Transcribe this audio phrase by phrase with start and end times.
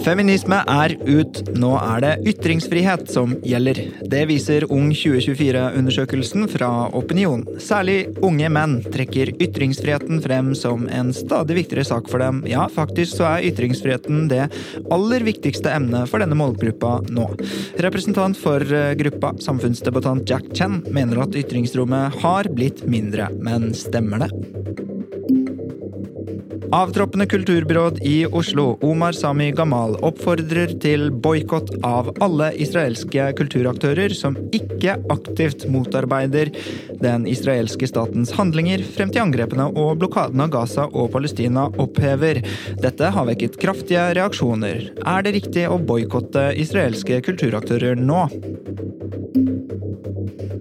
[0.00, 1.38] Feminisme er ut.
[1.60, 3.78] Nå er det ytringsfrihet som gjelder.
[4.10, 7.44] Det viser Ung 2024-undersøkelsen fra Opinion.
[7.62, 12.42] Særlig unge menn trekker ytringsfriheten frem som en stadig viktigere sak for dem.
[12.50, 14.48] Ja, faktisk så er ytringsfriheten det
[14.90, 17.28] aller viktigste emnet for denne målgruppa nå.
[17.84, 23.30] Representant for eh, gruppa, samfunnsdebattant Jack Chen, mener at ytringsrommet har blitt mindre.
[23.38, 24.32] Men stemmer det?
[26.68, 34.36] Avtroppende kulturbyråd i Oslo, Omar Sami Gamal, oppfordrer til boikott av alle israelske kulturaktører som
[34.54, 36.52] ikke aktivt motarbeider
[37.00, 42.42] den israelske statens handlinger frem til angrepene og blokaden av Gaza og Palestina opphever.
[42.84, 44.90] Dette har vekket kraftige reaksjoner.
[45.00, 48.28] Er det riktig å boikotte israelske kulturaktører nå?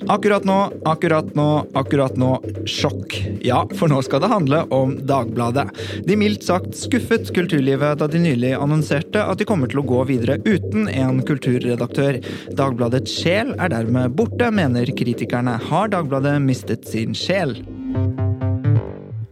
[0.10, 2.32] Akkurat nå, akkurat nå, akkurat nå
[2.66, 3.14] sjokk.
[3.46, 5.68] Ja, for nå skal det handle om Dagbladet.
[6.08, 10.04] De mildt sagt skuffet kulturlivet da de nylig annonserte at de kommer til å gå
[10.10, 12.22] videre uten en kulturredaktør.
[12.58, 15.58] Dagbladets sjel er dermed borte, mener kritikerne.
[15.70, 17.60] Har Dagbladet mistet sin sjel?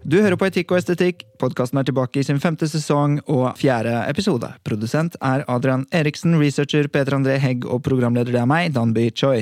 [0.08, 1.26] Du hører på Etikk og estetikk.
[1.42, 4.54] Podkasten er tilbake i sin femte sesong og fjerde episode.
[4.64, 9.42] Produsent er Adrian Eriksen, researcher Peter André Hegg og programleder det er meg, Danby Choi.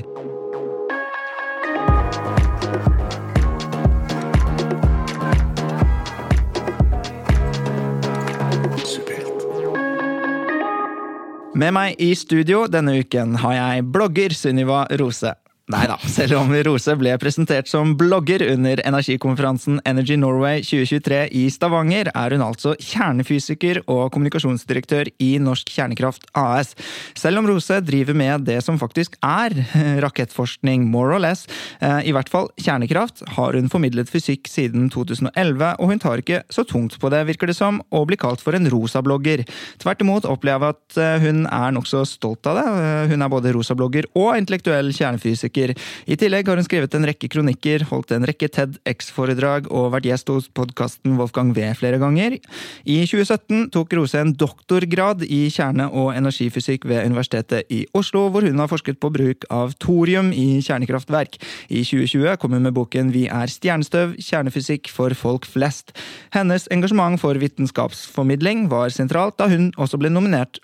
[11.56, 15.32] Med meg i studio denne uken har jeg blogger Sunniva Rose.
[15.74, 21.48] Nei da, selv om Rose ble presentert som blogger under energikonferansen Energy Norway 2023 i
[21.50, 26.76] Stavanger, er hun altså kjernefysiker og kommunikasjonsdirektør i Norsk Kjernekraft AS.
[27.18, 29.56] Selv om Rose driver med det som faktisk er
[30.06, 31.48] rakettforskning, more or less,
[31.82, 36.44] eh, i hvert fall kjernekraft, har hun formidlet fysikk siden 2011, og hun tar ikke
[36.54, 39.42] så tungt på det, virker det som, å bli kalt for en rosa-blogger.
[39.82, 42.70] Tvert imot opplever jeg at eh, hun er nokså stolt av det.
[42.86, 45.76] Eh, hun er både rosa-blogger og intellektuell kjernefysiker kronikker.
[46.06, 50.30] I tillegg har hun skrevet en rekke kronikker, holdt en rekke TEDX-foredrag og vært gjest
[50.30, 52.38] hos podkasten Wolfgang V flere ganger.
[52.86, 58.42] I 2017 tok Rose en doktorgrad i kjerne- og energifysikk ved Universitetet i Oslo, hvor
[58.46, 61.40] hun har forsket på bruk av thorium i kjernekraftverk.
[61.70, 65.96] I 2020 kom hun med boken Vi er stjernestøv kjernefysikk for folk flest.
[66.34, 70.60] Hennes engasjement for vitenskapsformidling var sentralt da hun også ble nominert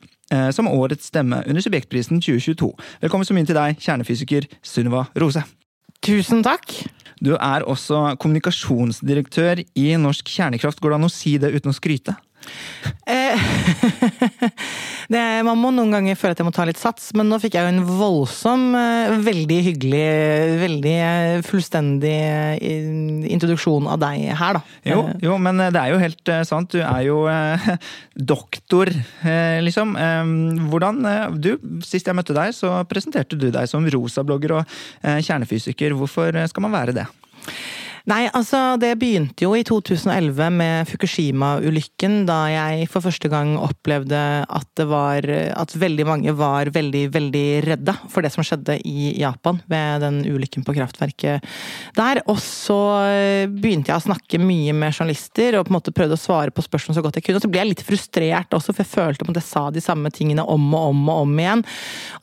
[0.56, 2.72] som årets stemme under Subjektprisen 2022.
[3.04, 5.44] Velkommen så mye til deg, kjernefysiker Sunniva Rose.
[6.02, 6.72] Tusen takk.
[7.22, 10.80] Du er også kommunikasjonsdirektør i Norsk Kjernekraft.
[10.82, 12.16] Går det an å si det uten å skryte?
[13.06, 13.40] Eh,
[15.14, 17.58] det, man må noen ganger føle at jeg må ta litt sats, men nå fikk
[17.58, 20.04] jeg jo en voldsom, eh, veldig hyggelig,
[20.62, 22.16] veldig eh, fullstendig
[23.32, 24.64] introduksjon av deg her, da.
[24.88, 26.72] Jo, jo, men det er jo helt sant.
[26.72, 27.24] Du er jo
[28.34, 28.92] doktor,
[29.66, 29.94] liksom.
[30.72, 31.04] hvordan
[31.42, 31.54] Du,
[31.86, 35.96] sist jeg møtte deg, så presenterte du deg som rosablogger og kjernefysiker.
[35.98, 37.08] Hvorfor skal man være det?
[38.10, 44.22] Nei, altså det begynte jo i 2011 med Fukushima-ulykken, da jeg for første gang opplevde
[44.42, 49.12] at det var At veldig mange var veldig, veldig redde for det som skjedde i
[49.20, 51.46] Japan ved den ulykken på kraftverket
[51.98, 52.22] der.
[52.32, 52.80] Og så
[53.52, 56.66] begynte jeg å snakke mye med journalister og på en måte prøvde å svare på
[56.66, 57.42] spørsmål så godt jeg kunne.
[57.42, 60.12] Og så ble jeg litt frustrert også, for jeg følte at jeg sa de samme
[60.14, 61.64] tingene om og om og om igjen.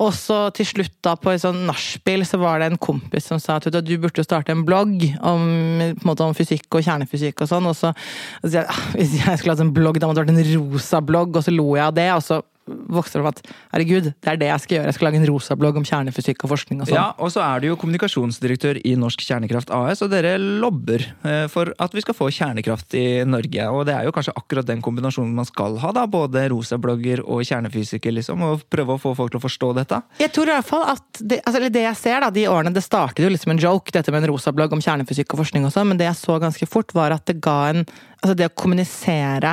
[0.02, 3.40] Og så til slutt, da, på et sånn nachspiel, så var det en kompis som
[3.42, 7.44] sa at du burde starte en blogg om på en måte om fysikk og kjernefysikk
[7.44, 7.69] og sånn.
[7.70, 7.94] Og så,
[8.42, 11.02] og så ah, hvis jeg skulle hatt en blogg, da måtte det vært en rosa
[11.04, 12.08] blogg, og så lo jeg av det.
[12.16, 13.43] og så vokste opp at
[13.73, 14.88] herregud, det er det jeg skal gjøre.
[14.91, 16.99] Jeg skal lage en rosablogg om kjernefysikk og forskning og sånn.
[16.99, 21.44] Ja, og så er du jo kommunikasjonsdirektør i Norsk Kjernekraft AS, og dere lobber eh,
[21.53, 23.69] for at vi skal få kjernekraft i Norge.
[23.75, 26.06] Og det er jo kanskje akkurat den kombinasjonen man skal ha, da.
[26.11, 28.44] Både rosablogger og kjernefysiker, liksom.
[28.47, 30.03] Og prøve å få folk til å forstå dette.
[30.23, 32.85] Jeg tror i hvert fall at det, altså, det jeg ser, da, de årene det
[32.87, 35.91] startet jo liksom en joke, dette med en rosablogg om kjernefysikk og forskning og sånn,
[35.93, 37.87] men det jeg så ganske fort, var at det ga en
[38.19, 39.53] Altså det å kommunisere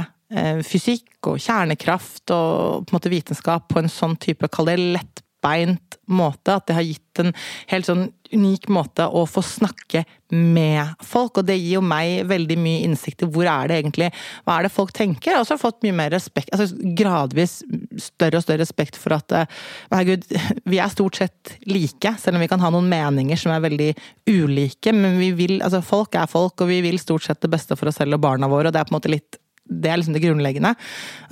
[0.65, 5.99] fysikk og kjernekraft og på en måte vitenskap på en sånn type, kall det lettbeint
[6.09, 6.55] måte.
[6.55, 7.33] At det har gitt en
[7.71, 11.39] helt sånn unik måte å få snakke med folk.
[11.39, 14.09] Og det gir jo meg veldig mye innsikt i hvor er det egentlig
[14.45, 15.31] Hva er det folk tenker?
[15.31, 17.59] Jeg har også fått mye mer respekt, altså gradvis
[18.01, 19.47] større og større respekt for at eh,
[19.93, 20.27] herregud,
[20.71, 23.91] vi er stort sett like, selv om vi kan ha noen meninger som er veldig
[24.31, 24.93] ulike.
[24.95, 27.91] Men vi vil, altså folk er folk, og vi vil stort sett det beste for
[27.91, 28.69] oss selv og barna våre.
[28.69, 30.75] og det er på en måte litt det er liksom det grunnleggende.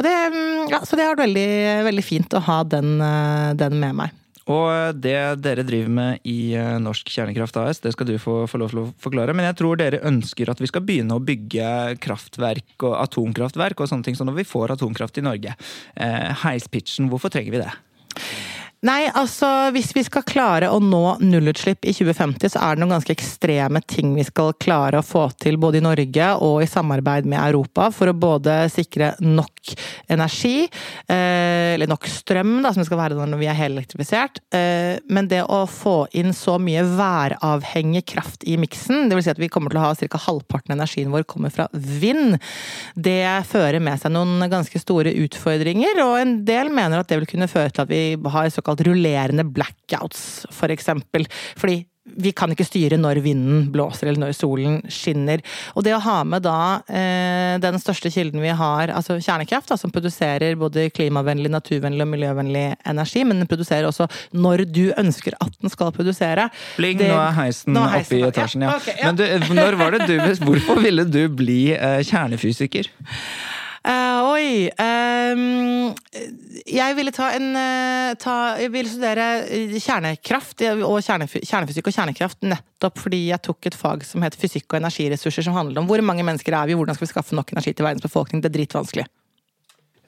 [0.01, 1.47] Det, mm, ja, så det har vært veldig,
[1.89, 4.19] veldig fint å ha den, eh, den, med meg.
[4.51, 8.59] Og det dere driver med i eh, Norsk Kjernekraft AS, det skal du få, få,
[8.59, 9.35] lov til å forklare.
[9.37, 13.91] Men jeg tror dere ønsker at vi skal begynne å bygge kraftverk og atomkraftverk og
[13.91, 15.55] sånne ting, så når vi får atomkraft i Norge.
[15.95, 17.71] Eh, heispitchen, hvorfor trenger vi det?
[18.83, 22.97] Nei, altså hvis vi skal klare å nå nullutslipp i 2050, så er det noen
[22.97, 27.29] ganske ekstreme ting vi skal klare å få til både i Norge og i samarbeid
[27.31, 29.71] med Europa, for å både sikre nok
[30.11, 30.65] energi,
[31.07, 35.31] eh, eller nok strøm, da, som det skal være når vi er helelektrifisert, eh, men
[35.31, 39.23] det å få inn så mye væravhengig kraft i miksen, dvs.
[39.23, 40.23] Si at vi kommer til å ha ca.
[40.25, 42.35] halvparten av energien vår kommer fra vind,
[42.99, 47.31] det fører med seg noen ganske store utfordringer, og en del mener at det vil
[47.31, 51.27] kunne føre til at vi har såkalt såkalt rullerende blackouts, for eksempel.
[51.57, 55.39] Fordi vi kan ikke styre når vinden blåser eller når solen skinner.
[55.73, 59.77] Og det å ha med da eh, den største kilden vi har, altså kjernekraft, da,
[59.79, 65.37] som produserer både klimavennlig, naturvennlig og miljøvennlig energi, men den produserer også når du ønsker
[65.39, 66.49] at den skal produsere.
[66.75, 68.75] Bling, det, nå er heisen, nå er heisen oppe i etasjen, ja.
[68.75, 68.83] ja.
[68.83, 69.07] Okay, ja.
[69.07, 72.91] Men du, når var det du Hvorfor ville du bli eh, kjernefysiker?
[73.83, 75.89] Uh, oi um,
[76.71, 79.25] Jeg ville ta en uh, ta, Jeg ville studere
[79.75, 84.79] kjernekraft og kjernefysikk og kjernekraft nettopp fordi jeg tok et fag som heter fysikk og
[84.79, 87.75] energiressurser, som handler om hvor mange mennesker er vi, hvordan skal vi skaffe nok energi
[87.75, 88.39] til verdens befolkning.
[88.39, 89.07] Det er dritvanskelig.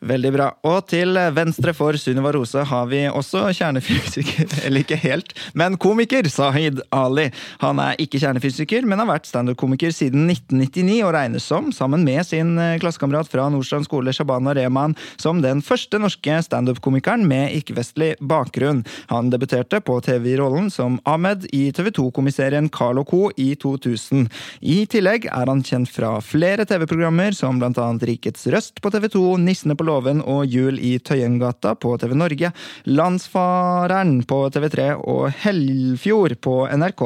[0.05, 0.51] Veldig bra.
[0.69, 6.27] Og til venstre for Sunniva Rose har vi også kjernefysiker, eller ikke helt, men komiker
[6.29, 7.31] Sahid Ali.
[7.63, 12.21] Han er ikke kjernefysiker, men har vært standup-komiker siden 1999 og regnes som, sammen med
[12.27, 18.11] sin eh, klassekamerat fra Nordstrand skole, Shabana Rehman, som den første norske standup-komikeren med ikke-vestlig
[18.21, 18.83] bakgrunn.
[19.09, 23.31] Han debuterte på TV-rollen som Ahmed i TV 2-komiserien Carl Co.
[23.41, 24.29] i 2000.
[24.61, 29.25] I tillegg er han kjent fra flere TV-programmer, som annet Rikets Røst på TV 2,
[29.41, 32.51] Nissene på låven Låven og Jul i Tøyengata på TV Norge,
[32.89, 37.03] Landsfareren på TV3 og Hellfjord på NRK.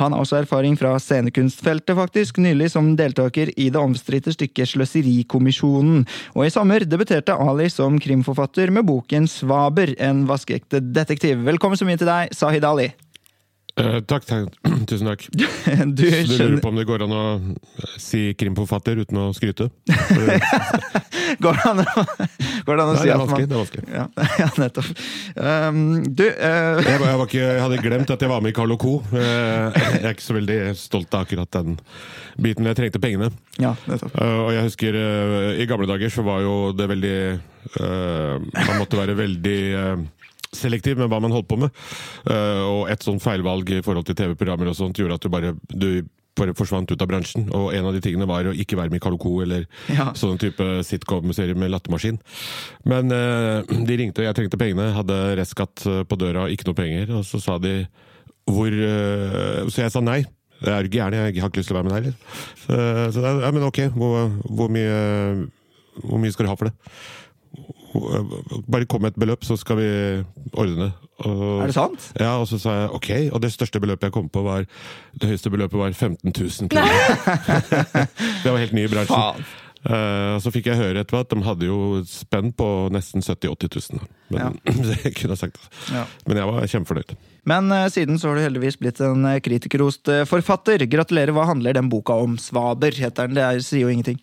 [0.00, 6.02] Han har også erfaring fra scenekunstfeltet, faktisk, nylig som deltaker i det omstridte stykket Sløserikommisjonen.
[6.34, 11.44] Og i sommer debuterte Ali som krimforfatter med boken Svaber, en vaskeekte detektiv.
[11.46, 12.90] Velkommen så mye til deg, Sahid Ali.
[13.80, 14.52] Uh, takk, takk.
[14.88, 15.22] Tusen takk.
[15.32, 15.46] Du,
[15.96, 17.24] du, lurer på om det går an å
[17.96, 19.70] si krimforfatter uten å skryte?
[21.44, 22.04] går det an å,
[22.66, 23.86] går det an å Nei, si at man Det er vanskelig.
[23.88, 24.04] Ja,
[24.42, 24.92] ja nettopp.
[25.40, 26.82] Um, du uh...
[26.84, 28.98] jeg, jeg, ikke, jeg, hadde glemt at jeg var med i Carl Co.
[29.08, 31.80] Uh, jeg er ikke så veldig stolt av akkurat den
[32.36, 32.68] biten.
[32.68, 33.32] Jeg trengte pengene.
[33.56, 34.20] Ja, nettopp.
[34.20, 34.96] og jeg husker
[35.56, 37.16] i gamle dager så var jo det veldig
[37.80, 39.60] Man måtte være veldig
[40.56, 41.84] selektiv med hva man holdt på med.
[42.28, 45.54] Uh, og et sånt feilvalg i forhold til TV-programmer og sånt gjorde at du bare
[45.72, 46.04] du
[46.38, 47.48] bare forsvant ut av bransjen.
[47.54, 50.10] Og en av de tingene var å ikke være med i Kaloko eller ja.
[50.18, 52.20] sånn type sitcom-serie med lattermaskin.
[52.88, 54.92] Men uh, de ringte, og jeg trengte pengene.
[54.96, 57.12] Hadde restskatt eh, på døra, ikke noe penger.
[57.18, 57.82] Og så sa de
[58.48, 60.22] hvor uh, Så jeg sa nei.
[60.62, 62.28] Jeg er gæren, jeg har ikke lyst til å være med deg.
[62.62, 62.76] Så,
[63.16, 65.48] så ja, men ok, hvor, hvor, mye,
[66.04, 66.92] hvor mye skal du ha for det?
[67.92, 69.88] Bare kom med et beløp, så skal vi
[70.52, 70.92] ordne.
[71.22, 72.12] Og, er det sant?
[72.18, 74.64] Ja, og så sa jeg ok, og det største beløpet jeg kom på, var
[75.14, 77.66] Det høyeste beløpet var 15 000 kroner.
[78.44, 79.18] det var helt ny i bransjen.
[79.18, 79.44] Faen.
[79.82, 83.98] Uh, så fikk jeg høre etter at de hadde jo spenn på nesten 70 000-80
[83.98, 84.10] 000.
[84.30, 84.74] Men, ja.
[85.02, 85.70] jeg kunne sagt det.
[85.90, 86.04] Ja.
[86.28, 87.14] Men jeg var kjempefornøyd.
[87.50, 90.86] Men uh, siden så har du heldigvis blitt en kritikerrost forfatter.
[90.86, 91.34] Gratulerer.
[91.34, 92.38] Hva handler den boka om?
[92.38, 93.38] Svaber heter den.
[93.40, 94.22] Det er, sier jo ingenting.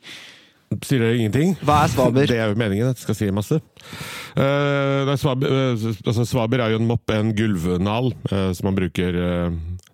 [0.86, 1.56] Sier dere ingenting?
[1.66, 2.28] Hva er svaber?
[2.30, 3.58] Det er jo meningen at jeg skal si masse.
[4.38, 9.18] Uh, svaber, uh, altså, svaber, er jo en mopp, en gulvnal, uh, som man bruker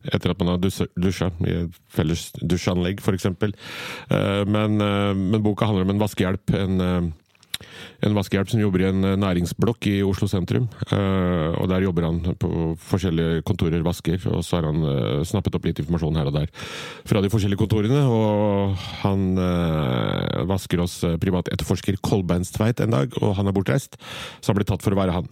[0.05, 3.25] etter at man har dusja, i et felles dusjanlegg f.eks.
[4.46, 6.53] Men, men boka handler om en vaskehjelp.
[6.53, 7.13] en
[8.06, 10.68] en vaskehjelp som jobber i en eh, næringsblokk i Oslo sentrum.
[10.92, 12.50] Uh, og Der jobber han på
[12.90, 16.52] forskjellige kontorer, vasker, og så har han uh, snappet opp litt informasjon her og der
[17.08, 18.04] fra de forskjellige kontorene.
[18.06, 19.26] Og han
[20.50, 23.98] vasker hos privatetterforsker Kolbeinstveit en dag, og han er bortreist,
[24.40, 25.30] så han blir tatt for å være han.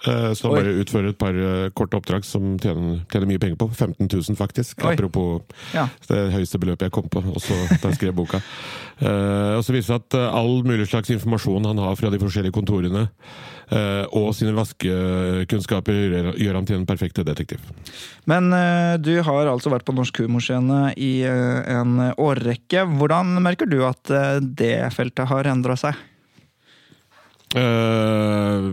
[0.00, 3.58] Eh, Så han bare utfører et par eh, korte oppdrag som tjener, tjener mye penger
[3.60, 3.68] på.
[3.74, 4.80] 15 000, faktisk.
[4.84, 4.94] Oi.
[4.94, 5.42] Apropos
[5.74, 5.88] Ja.
[6.08, 8.40] det høyeste beløpet jeg kom på også da jeg skrev boka.
[9.02, 12.52] uh, og så viser det at all mulig slags informasjon han har fra de forskjellige
[12.52, 13.08] kontorene,
[13.72, 17.60] uh, og sine vaskekunnskaper, gjør, gjør ham til en perfekt detektiv.
[18.28, 22.86] Men uh, du har altså vært på Norsk humorscene i en årrekke.
[22.96, 25.96] Hvordan merker du at det feltet har endra seg?
[27.50, 28.70] Eh,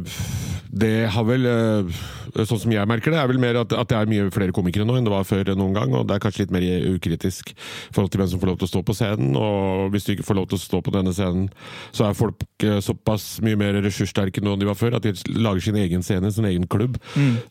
[0.81, 1.99] det har vel eh,
[2.47, 4.85] Sånn som jeg merker det, er vel mer at, at det er mye flere komikere
[4.85, 5.93] nå enn det var før noen gang.
[5.97, 7.55] Og det er kanskje litt mer ukritisk i
[7.95, 9.31] forhold til hvem som får lov til å stå på scenen.
[9.39, 11.47] Og hvis du ikke får lov til å stå på denne scenen,
[11.95, 15.15] så er folk eh, såpass mye mer ressurssterke nå enn de var før, at de
[15.39, 16.99] lager sin egen scene, sin egen klubb.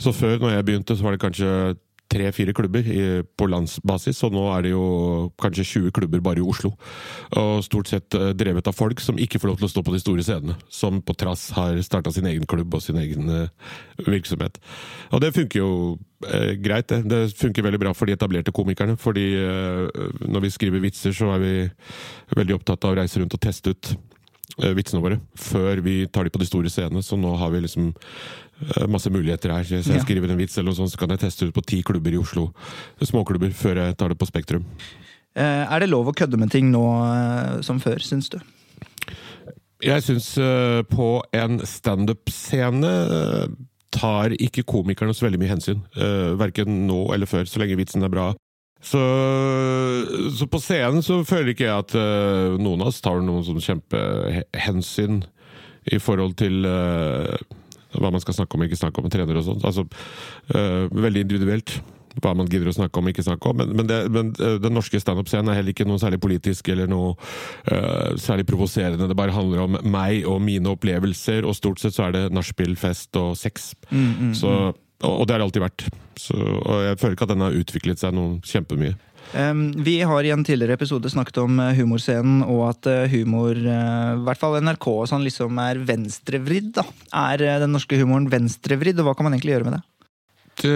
[0.02, 1.50] Så før, når jeg begynte, så var det kanskje
[2.12, 2.86] tre-fire klubber
[3.36, 4.84] på landsbasis, og nå er det jo
[5.42, 6.72] kanskje 20 klubber bare i Oslo.
[7.36, 9.94] Og stort sett eh, drevet av folk som ikke får lov til å stå på
[9.94, 10.56] de store scenene.
[10.72, 13.70] Som på trass har starta sin egen klubb og sin egen eh,
[14.06, 14.60] virksomhet.
[15.12, 15.70] Og det funker jo
[16.26, 17.02] eh, greit, det.
[17.10, 18.98] Det funker veldig bra for de etablerte komikerne.
[19.00, 21.54] Fordi eh, når vi skriver vitser, så er vi
[22.36, 23.92] veldig opptatt av å reise rundt og teste ut
[24.62, 27.04] eh, vitsene våre før vi tar de på de store scenene.
[27.04, 27.92] Så nå har vi liksom
[28.88, 29.66] masse muligheter her.
[29.68, 31.82] Så jeg skriver en vits, eller noe sånt, så kan jeg teste ut på ti
[31.86, 32.48] klubber i Oslo.
[33.02, 34.64] Småklubber, før jeg tar det på Spektrum.
[35.36, 38.38] Eh, er det lov å kødde med ting nå eh, som før, syns du?
[39.84, 43.44] Jeg syns eh, på en standup-scene eh,
[43.92, 45.84] tar ikke komikerne så veldig mye hensyn.
[46.40, 48.30] Verken nå eller før, så lenge vitsen er bra.
[48.86, 49.00] Så,
[50.36, 53.62] så på scenen så føler ikke jeg at eh, noen av oss tar noen sånn
[53.64, 55.22] kjempehensyn
[55.90, 57.32] i forhold til eh,
[57.94, 59.62] hva man skal snakke om og ikke snakke om trener og sånn.
[59.66, 59.86] Altså,
[60.54, 61.78] eh, veldig individuelt
[62.22, 63.58] hva man gidder å snakke om og ikke snakke om.
[63.60, 66.88] Men, men, det, men eh, den norske standup-scenen er heller ikke noe særlig politisk eller
[66.90, 67.12] noe
[67.68, 69.08] uh, særlig provoserende.
[69.10, 72.76] Det bare handler om meg og mine opplevelser, og stort sett så er det nachspiel,
[72.80, 73.74] fest og sex.
[74.36, 75.88] så, og, og det har det alltid vært.
[76.16, 78.96] Så, og jeg føler ikke at den har utviklet seg noe kjempemye.
[79.32, 84.12] Vi har i en tidligere episode snakket om eh, humorscenen, og at eh, humor, eh,
[84.14, 86.72] i hvert fall NRK, sånn, liksom er venstrevridd.
[86.78, 86.86] da.
[87.26, 89.84] Er den norske humoren venstrevridd, og hva kan man egentlig gjøre med det?
[90.56, 90.70] Det,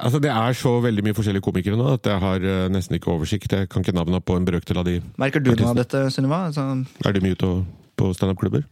[0.00, 3.52] altså det er så veldig mye forskjellige komikere nå at jeg har nesten ikke oversikt.
[3.52, 4.94] Jeg kan ikke navnene på en brøkdel av de.
[5.20, 6.46] Merker du noe av dette, Sunniva?
[6.48, 6.64] Altså,
[7.04, 7.50] Er de mye ute
[8.00, 8.64] på standup-klubber?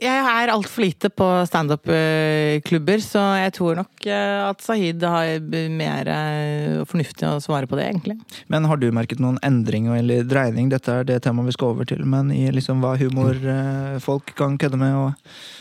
[0.00, 6.08] Jeg er altfor lite på standup-klubber, så jeg tror nok eh, at Sahid har mer
[6.08, 8.16] eh, fornuftig å svare på det, egentlig.
[8.48, 10.70] men har du merket noen endring eller dreining?
[10.72, 14.80] Dette er det temaet vi skal over til, men i liksom hva humorfolk kan kødde
[14.80, 14.96] med?
[14.96, 15.58] og...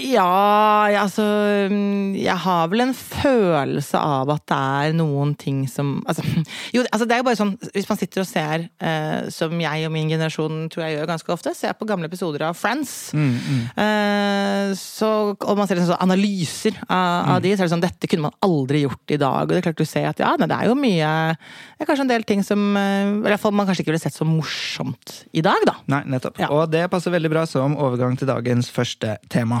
[0.00, 1.24] Ja, jeg- altså
[1.68, 6.22] mm, Jeg har vel en følelse av at det er noen ting som altså,
[6.72, 9.84] Jo, altså det er jo bare sånn Hvis man sitter og ser, eh, som jeg
[9.84, 14.72] og min generasjon tror jeg gjør ganske ofte, ser på gamle episoder av Friends, eh,
[14.80, 18.30] så, og man ser sånn analyser av, av de, så er det sånn Dette kunne
[18.30, 19.42] man aldri gjort i dag.
[19.44, 21.90] Og det er klart du ser at ja, nei, det er jo mye Det er
[21.90, 24.24] kanskje en del ting som eh, I hvert fall man kanskje ikke ville sett så
[24.28, 25.76] morsomt i dag, da.
[25.92, 26.40] Nei, nettopp.
[26.40, 26.48] Ja.
[26.54, 29.60] Og det passer veldig bra som overgang til dagens første tema.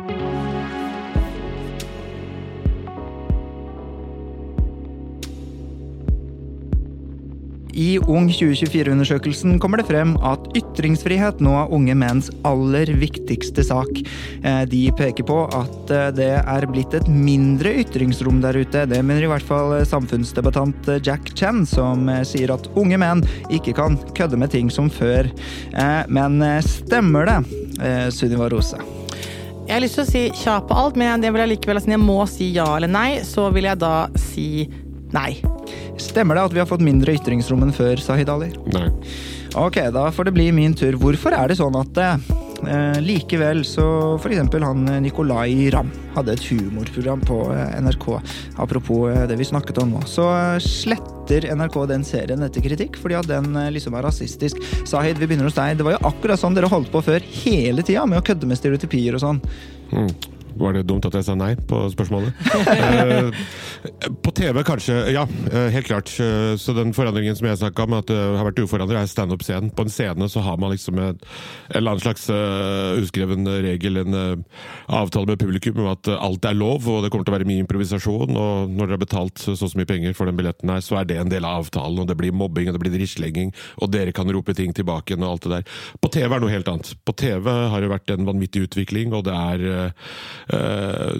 [7.73, 14.01] I Ung 2024-undersøkelsen kommer det frem at ytringsfrihet nå er unge menns aller viktigste sak.
[14.43, 18.85] Eh, De peker på at eh, det er blitt et mindre ytringsrom der ute.
[18.91, 23.23] Det mener i hvert fall eh, samfunnsdebattant Jack Chen, som sier at unge menn
[23.53, 25.29] ikke kan kødde med ting som før.
[26.11, 27.37] Men stemmer det,
[28.13, 28.79] Sunniva Rose?
[29.67, 31.95] Jeg har lyst til å si tja på alt, men det vil jeg likevel, siden
[31.95, 34.47] jeg må si ja eller nei, så vil jeg da si
[35.15, 35.37] nei.
[36.01, 38.49] Stemmer det at vi har fått mindre ytringsrom enn før, Sahid Ali?
[38.73, 38.87] Nei.
[39.59, 40.95] Ok, da får det bli min tur.
[40.99, 46.45] Hvorfor er det sånn at eh, likevel så eksempel han eh, Nicolay Ramm hadde et
[46.49, 48.07] humorprogram på eh, NRK,
[48.63, 50.27] apropos eh, det vi snakket om nå, så
[50.63, 54.59] sletter NRK den serien etter kritikk fordi at den liksom er rasistisk.
[54.87, 55.79] Sahid, vi begynner hos deg.
[55.79, 58.59] Det var jo akkurat sånn dere holdt på før hele tida, med å kødde med
[58.59, 59.41] stereotypier og sånn.
[59.91, 60.11] Mm.
[60.61, 62.31] Var det dumt at jeg sa nei på spørsmålet?
[62.71, 63.31] Eh,
[64.21, 65.23] på TV kanskje, ja.
[65.51, 66.11] eh, helt klart.
[66.21, 69.71] Eh, Så den forandringen som jeg snakka om, at det har vært uforandra, er standup-scenen.
[69.75, 71.19] På en scene så har man liksom en,
[71.73, 74.17] eller annen slags eh, uskreven regel, en
[74.91, 77.63] avtale med publikum om at alt er lov, og det kommer til å være mye
[77.65, 78.35] improvisasjon.
[78.37, 81.17] Og når dere har betalt så mye penger for den billetten her, så er det
[81.21, 82.03] en del av avtalen.
[82.03, 85.25] Og det blir mobbing, og det blir drittslenging, og dere kan rope ting tilbake igjen
[85.25, 85.79] og alt det der.
[86.03, 86.93] På TV er noe helt annet.
[87.07, 89.65] På TV har det vært en vanvittig utvikling, og det er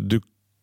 [0.01, 0.19] du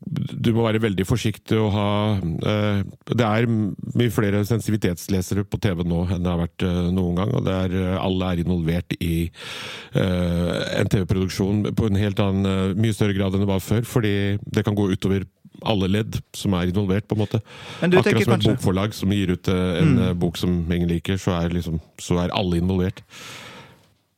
[0.09, 2.83] du må være veldig forsiktig og ha eh,
[3.19, 7.33] Det er mye flere sensitivitetslesere på TV nå enn det har vært eh, noen gang.
[7.35, 12.47] Og det er, eh, alle er involvert i eh, en TV-produksjon på en helt annen,
[12.47, 13.83] eh, mye større grad enn det var før.
[13.89, 14.15] Fordi
[14.47, 15.27] det kan gå utover
[15.67, 17.43] alle ledd som er involvert, på en måte.
[17.83, 20.23] Men du Akkurat som et kanskje- bokforlag som gir ut eh, en mm.
[20.23, 23.03] bok som ingen liker, så er, liksom, så er alle involvert.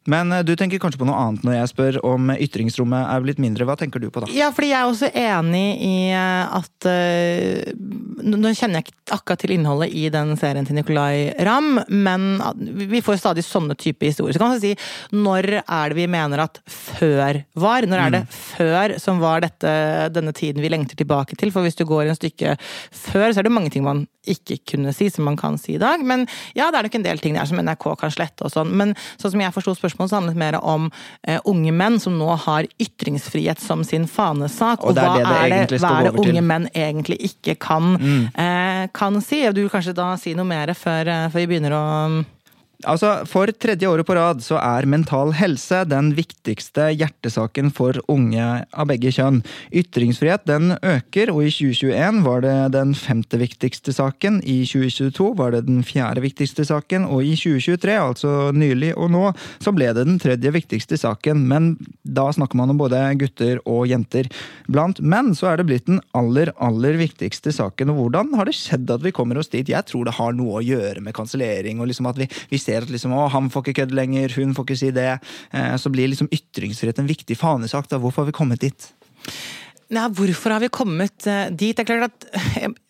[0.09, 3.41] Men eh, du tenker kanskje på noe annet når jeg spør om ytringsrommet er blitt
[3.43, 3.67] mindre.
[3.69, 4.31] Hva tenker du på da?
[4.33, 7.75] Ja, fordi jeg er også enig i eh, at eh,
[8.21, 12.27] Nå kjenner jeg ikke akkurat til innholdet i den serien til Nicolay Ramm, men
[12.91, 14.37] vi får stadig sånne type historier.
[14.37, 14.75] Så kan man si
[15.17, 17.89] når er det vi mener at før var?
[17.89, 19.73] Når er det før som var dette,
[20.13, 21.53] denne tiden vi lengter tilbake til?
[21.55, 24.93] For hvis du går en stykke før, så er det mange ting man ikke kunne
[24.93, 26.05] si, som man kan si i dag.
[26.05, 28.73] Men ja, det er nok en del ting der som NRK kan slette og sånn.
[28.77, 30.91] Men sånn som jeg forsto spørsmålet, så handlet det mer om
[31.27, 34.85] eh, unge menn som nå har ytringsfrihet som sin fanesak.
[34.85, 36.31] Og er hva det det er det, hva er det til.
[36.31, 37.95] unge menn egentlig ikke kan,
[38.35, 39.43] eh, kan si?
[39.53, 41.87] Du vil kanskje da si noe mer før, eh, før vi begynner å
[42.89, 48.47] Altså, For tredje året på rad så er mental helse den viktigste hjertesaken for unge
[48.73, 49.43] av begge kjønn.
[49.77, 54.41] Ytringsfrihet den øker, og i 2021 var det den femte viktigste saken.
[54.45, 59.25] I 2022 var det den fjerde viktigste saken, og i 2023, altså nylig og nå,
[59.61, 61.45] så ble det den tredje viktigste saken.
[61.51, 64.31] Men da snakker man om både gutter og jenter.
[64.71, 67.93] Blant menn så er det blitt den aller, aller viktigste saken.
[67.93, 69.69] Og hvordan har det skjedd at vi kommer oss dit?
[69.69, 72.70] Jeg tror det har noe å gjøre med kansellering, og liksom at vi, vi ser
[72.79, 75.11] at liksom, å, han får ikke kødde lenger, hun får ikke si det.
[75.51, 77.91] Eh, så blir liksom ytringsfrihet en viktig fanesak.
[77.91, 78.01] Da.
[78.03, 78.91] Hvorfor har vi kommet dit?
[79.91, 81.75] Ja, hvorfor har vi kommet eh, dit?
[81.75, 82.27] Det er klart at,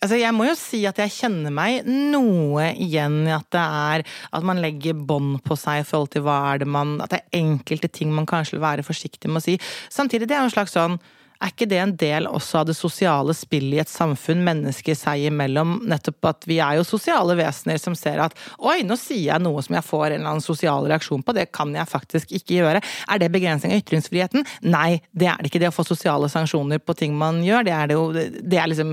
[0.04, 4.04] altså jeg må jo si at jeg kjenner meg noe igjen i at det er
[4.36, 7.22] at man legger bånd på seg i forhold til hva er det man At det
[7.22, 9.56] er enkelte ting man kanskje vil være forsiktig med å si.
[9.88, 11.00] Samtidig, det er en slags sånn
[11.40, 15.22] er ikke det en del også av det sosiale spillet i et samfunn, mennesker seg
[15.30, 15.78] imellom?
[15.88, 19.62] Nettopp at vi er jo sosiale vesener som ser at oi, nå sier jeg noe
[19.64, 22.82] som jeg får en eller annen sosial reaksjon på, det kan jeg faktisk ikke gjøre.
[22.84, 24.44] Er det begrensning av ytringsfriheten?
[24.68, 25.62] Nei, det er det ikke.
[25.64, 28.68] Det å få sosiale sanksjoner på ting man gjør, det er det jo Det er
[28.70, 28.90] liksom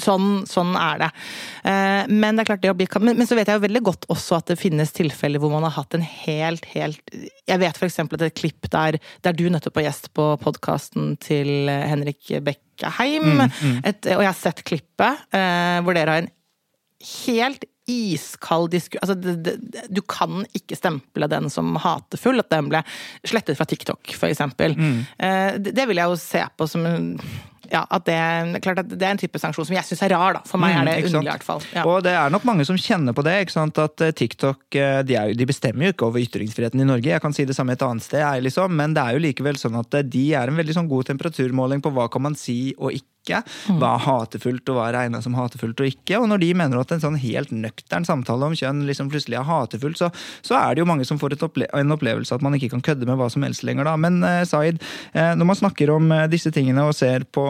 [0.00, 1.08] Sånn, sånn er det.
[1.68, 3.82] Eh, Men det er klart det å bli men, men så vet jeg jo veldig
[3.86, 7.78] godt også at det finnes tilfeller hvor man har hatt en helt, helt Jeg vet
[7.78, 12.30] for eksempel at et klipp der, der du nettopp var gjest på podkasten til Henrik
[12.46, 13.42] Bekkheim,
[13.84, 16.32] et, og jeg har sett klippet eh, hvor dere har en
[17.26, 22.68] helt iskald diskusjon Altså, det, det, du kan ikke stemple den som hatefull, at den
[22.72, 22.82] ble
[23.26, 24.76] slettet fra TikTok, for eksempel.
[25.18, 26.86] Eh, det, det vil jeg jo se på som
[27.70, 28.16] ja, at det,
[28.64, 30.42] klart at det er en type sanksjon som jeg syns er rar, da.
[30.48, 31.60] For meg er det Mm, underlig, i hvert fall.
[31.74, 31.84] Ja.
[31.86, 33.36] Og det er nok mange som kjenner på det.
[33.44, 33.78] ikke sant?
[33.78, 37.12] At eh, TikTok eh, de, er de bestemmer jo ikke over ytringsfriheten i Norge.
[37.12, 38.74] Jeg kan si det samme et annet sted, jeg, liksom.
[38.74, 41.94] men det er jo likevel sånn at de er en veldig sånn god temperaturmåling på
[41.94, 43.06] hva kan man si og ikke.
[43.80, 46.18] Hva er hatefullt og hva er regna som hatefullt og ikke.
[46.18, 49.48] Og når de mener at en sånn helt nøktern samtale om kjønn liksom plutselig er
[49.48, 50.10] hatefullt, så,
[50.46, 52.84] så er det jo mange som får et opple en opplevelse at man ikke kan
[52.90, 53.94] kødde med hva som helst lenger, da.
[54.00, 54.80] Men eh, Zaid,
[55.12, 57.46] eh, når man snakker om eh, disse tingene og ser på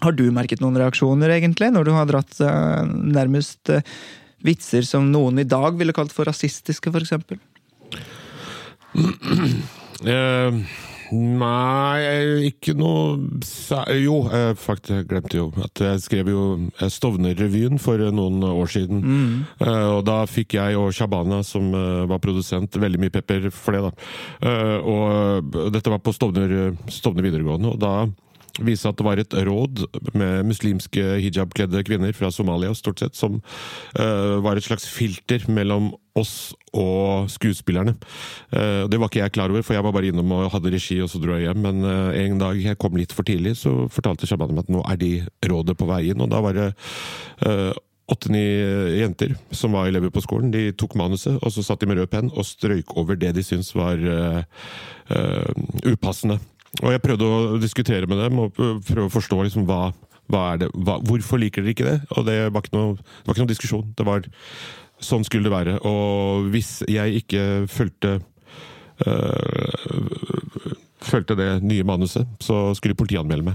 [0.00, 3.84] har du merket noen reaksjoner, egentlig, når du har dratt eh, nærmest eh,
[4.46, 7.12] vitser som noen i dag ville kalt for rasistiske, f.eks.?
[10.00, 10.60] Eh,
[11.12, 13.18] nei, ikke noe
[13.98, 16.44] Jo, jeg faktisk, glemte jo at jeg skrev jo
[16.78, 19.04] eh, Stovner-revyen for eh, noen år siden.
[19.58, 23.76] Eh, og da fikk jeg og Shabana, som eh, var produsent, veldig mye pepper for
[23.76, 23.84] det.
[23.88, 23.92] da.
[24.50, 25.04] Eh, og
[25.60, 27.94] eh, dette var på Stovner, Stovner videregående, og da
[28.64, 29.84] vise at det var et råd
[30.18, 35.92] med muslimske hijabkledde kvinner fra Somalia, stort sett, som uh, var et slags filter mellom
[36.18, 37.94] oss og skuespillerne.
[38.54, 41.00] Eh, det var ikke jeg klar over, for jeg var bare innom og hadde regi,
[41.02, 41.62] og så dro jeg hjem.
[41.66, 44.98] Men eh, en dag jeg kom litt for tidlig, så fortalte Shaban at nå er
[45.00, 45.12] de
[45.50, 46.68] rådet på vei inn, og da var det
[47.46, 47.70] eh,
[48.10, 48.42] åtte-ni
[48.98, 52.10] jenter som var elever på skolen, de tok manuset, og så satt de med rød
[52.10, 54.02] penn og strøyk over det de syntes var
[55.86, 56.40] upassende.
[56.82, 59.92] Og jeg prøvde å diskutere med dem og prøve å forstå liksom hva,
[60.30, 61.96] hva er det, hva, hvorfor liker dere ikke det.
[62.16, 63.88] Og det var ikke noe, det var ikke noe diskusjon.
[63.98, 64.26] Det var
[65.00, 65.78] Sånn skulle det være.
[65.88, 68.18] Og hvis jeg ikke fulgte
[69.06, 70.04] øh,
[71.00, 73.54] fulgte det nye manuset, så skulle politiet anmelde meg.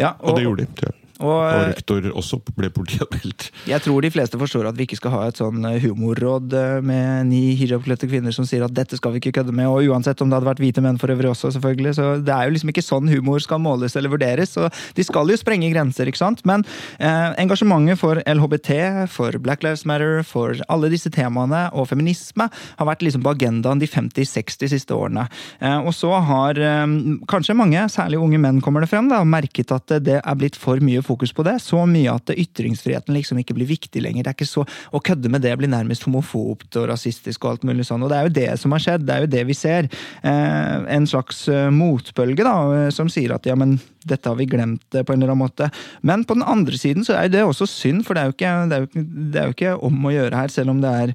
[0.00, 0.68] Ja, Og det gjorde de.
[0.86, 0.98] jeg.
[1.22, 3.50] Og Og rektor også ble politianmeldt.
[3.68, 6.80] jeg tror de fleste forstår at vi ikke skal ha et sånn eh, humorråd eh,
[6.84, 10.20] med ni hijabkledte kvinner som sier at dette skal vi ikke kødde med, og uansett
[10.22, 11.94] om det hadde vært hvite menn for øvrig også, selvfølgelig.
[11.98, 14.54] Så det er jo liksom ikke sånn humor skal måles eller vurderes.
[14.56, 16.42] Så de skal jo sprenge grenser, ikke sant.
[16.48, 16.66] Men
[16.98, 18.72] eh, engasjementet for LHBT,
[19.12, 23.80] for Black Lives Matter, for alle disse temaene og feminisme har vært liksom på agendaen
[23.82, 25.28] de 50-60 siste årene.
[25.62, 26.84] Eh, og så har eh,
[27.30, 30.82] kanskje mange, særlig unge menn kommer det frem, da, merket at det er blitt for
[30.82, 31.58] mye fokus på det.
[31.62, 34.24] Så mye at ytringsfriheten liksom ikke blir viktig lenger.
[34.24, 37.66] Det er ikke så, Å kødde med det blir nærmest homofobt og rasistisk og alt
[37.68, 38.02] mulig sånn.
[38.02, 39.88] Og det er jo det som har skjedd, det er jo det vi ser.
[40.22, 44.46] Eh, en slags eh, motbølge da, eh, som sier at ja, men dette har vi
[44.50, 45.68] glemt det på en eller annen måte.
[46.02, 48.52] Men på den andre siden så er det også synd, for det er jo ikke,
[48.52, 49.04] er jo ikke,
[49.38, 51.14] er jo ikke om å gjøre her, selv om det er,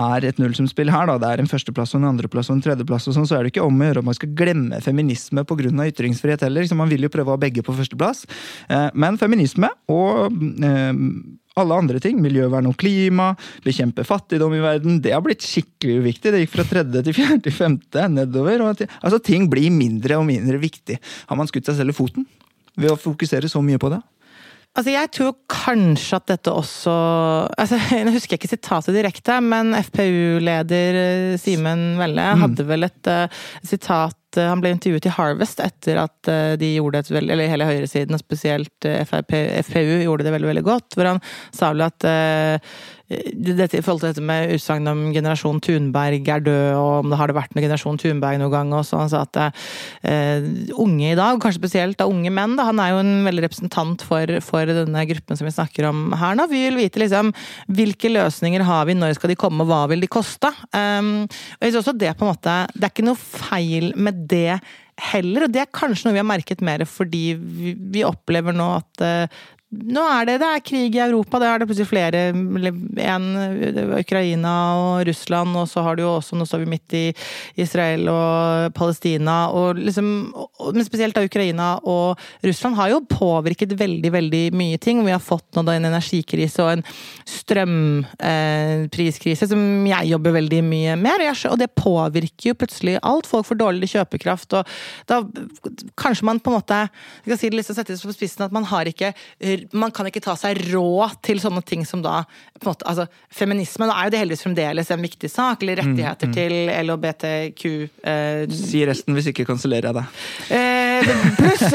[0.00, 1.06] er et nullsumspill her.
[1.10, 3.46] da, Det er en førsteplass og en andreplass og en tredjeplass, og sånn, så er
[3.46, 5.72] det ikke om å gjøre om man skal glemme feminisme pga.
[5.86, 6.66] ytringsfrihet heller.
[6.66, 8.26] Så man vil jo prøve å ha begge på førsteplass.
[8.68, 10.32] Eh, Men feminisme og
[10.64, 10.92] eh,
[11.56, 13.30] alle andre ting, miljøvern og klima,
[13.64, 16.32] bekjempe fattigdom i verden, det har blitt skikkelig uviktig.
[16.32, 18.66] Det gikk fra tredje til fjerde til femte, nedover.
[18.66, 20.98] Altså Ting blir mindre og mindre viktig.
[21.30, 22.28] Har man skutt seg selv i foten
[22.76, 24.02] ved å fokusere så mye på det?
[24.76, 26.92] Altså, jeg tror kanskje at dette også
[27.56, 33.08] altså, Nå husker jeg ikke sitatet direkte, men FPU-leder eh, Simen Velle hadde vel et
[33.08, 37.34] uh, sitat eh, Han ble intervjuet i Harvest etter at uh, de gjorde et veldig
[37.34, 39.34] Eller hele høyresiden, og spesielt uh, FRP,
[39.66, 40.96] FPU, gjorde det veldig, veldig godt.
[40.96, 41.22] Hvor han
[41.54, 42.06] sa vel at
[43.06, 47.18] dette, I forhold til dette med utsagn om generasjon Thunberg er død, og om det
[47.20, 48.98] har det vært med generasjon Thunberg noen gang, også.
[48.98, 50.48] han sa at uh,
[50.82, 54.02] unge i dag, kanskje spesielt da unge menn, da, han er jo en veldig representant
[54.06, 56.48] for, for, denne gruppen som vi snakker om her nå.
[56.50, 57.30] Vi vil vite liksom
[57.78, 60.50] hvilke løsninger har vi, når skal de komme, hva vil de koste?
[60.74, 61.28] Um,
[61.60, 64.58] og jeg også Det på en måte, det er ikke noe feil med det
[65.12, 68.68] heller, og det er kanskje noe vi har merket mer fordi vi, vi opplever nå
[68.78, 69.42] at uh,
[69.74, 72.30] nå er det, det er krig i Europa, det er det plutselig flere.
[73.02, 73.24] En,
[73.98, 77.10] Ukraina og Russland, og så har du jo også Nå står vi midt i
[77.58, 79.50] Israel og Palestina.
[79.50, 80.30] Og liksom,
[80.70, 82.14] men spesielt da Ukraina og
[82.46, 85.02] Russland har jo påvirket veldig veldig mye ting.
[85.02, 86.84] Vi har fått nå da en energikrise og en
[87.26, 91.14] strømpriskrise eh, som jeg jobber veldig mye med.
[91.50, 93.26] Og det påvirker jo plutselig alt.
[93.26, 94.48] Folk får dårligere kjøpekraft.
[94.54, 94.62] og
[95.10, 95.14] da
[95.98, 96.78] Kanskje man på en måte
[97.24, 99.10] skal si det litt, sette det på spissen at man har ikke
[99.72, 102.20] man kan ikke ta seg råd til sånne ting som da
[102.64, 106.36] måte, altså, Feminisme er jo det heldigvis fremdeles en viktig sak, eller rettigheter mm, mm.
[106.36, 106.54] til
[106.86, 107.64] LHBTQ
[108.12, 110.06] eh, Si resten, hvis ikke kansellerer jeg deg.
[110.56, 111.66] Eh, pluss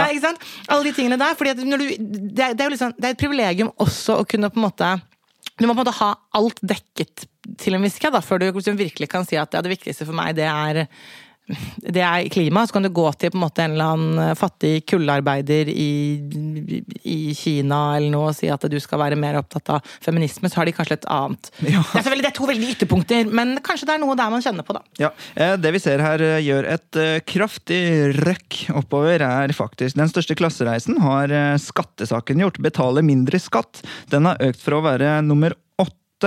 [0.00, 0.34] ja.
[0.70, 1.36] Alle de tingene der.
[1.38, 4.68] fordi du, det, det, er liksom, det er et privilegium også å kunne på en
[4.68, 4.94] måte
[5.60, 7.26] du må på en måte ha alt dekket
[7.60, 10.16] til en viss grad, før du liksom virkelig kan si at ja, det viktigste for
[10.16, 10.86] meg, det er
[11.82, 14.84] det er klima, så kan du gå til på en måte en eller annen fattig
[14.90, 15.90] kullarbeider i,
[17.02, 20.60] i Kina eller noe og si at du skal være mer opptatt av feminisme, så
[20.60, 21.82] har de kanskje et annet ja.
[21.94, 24.66] det, er det er to veldig ytterpunkter, men kanskje det er noe der man kjenner
[24.66, 24.84] på, da.
[25.00, 27.80] Ja, eh, Det vi ser her eh, gjør et eh, kraftig
[28.20, 32.60] røkk oppover, er faktisk den største klassereisen har skattesaken gjort.
[32.62, 33.82] Betale mindre skatt.
[34.12, 35.54] Den har økt fra å være nummer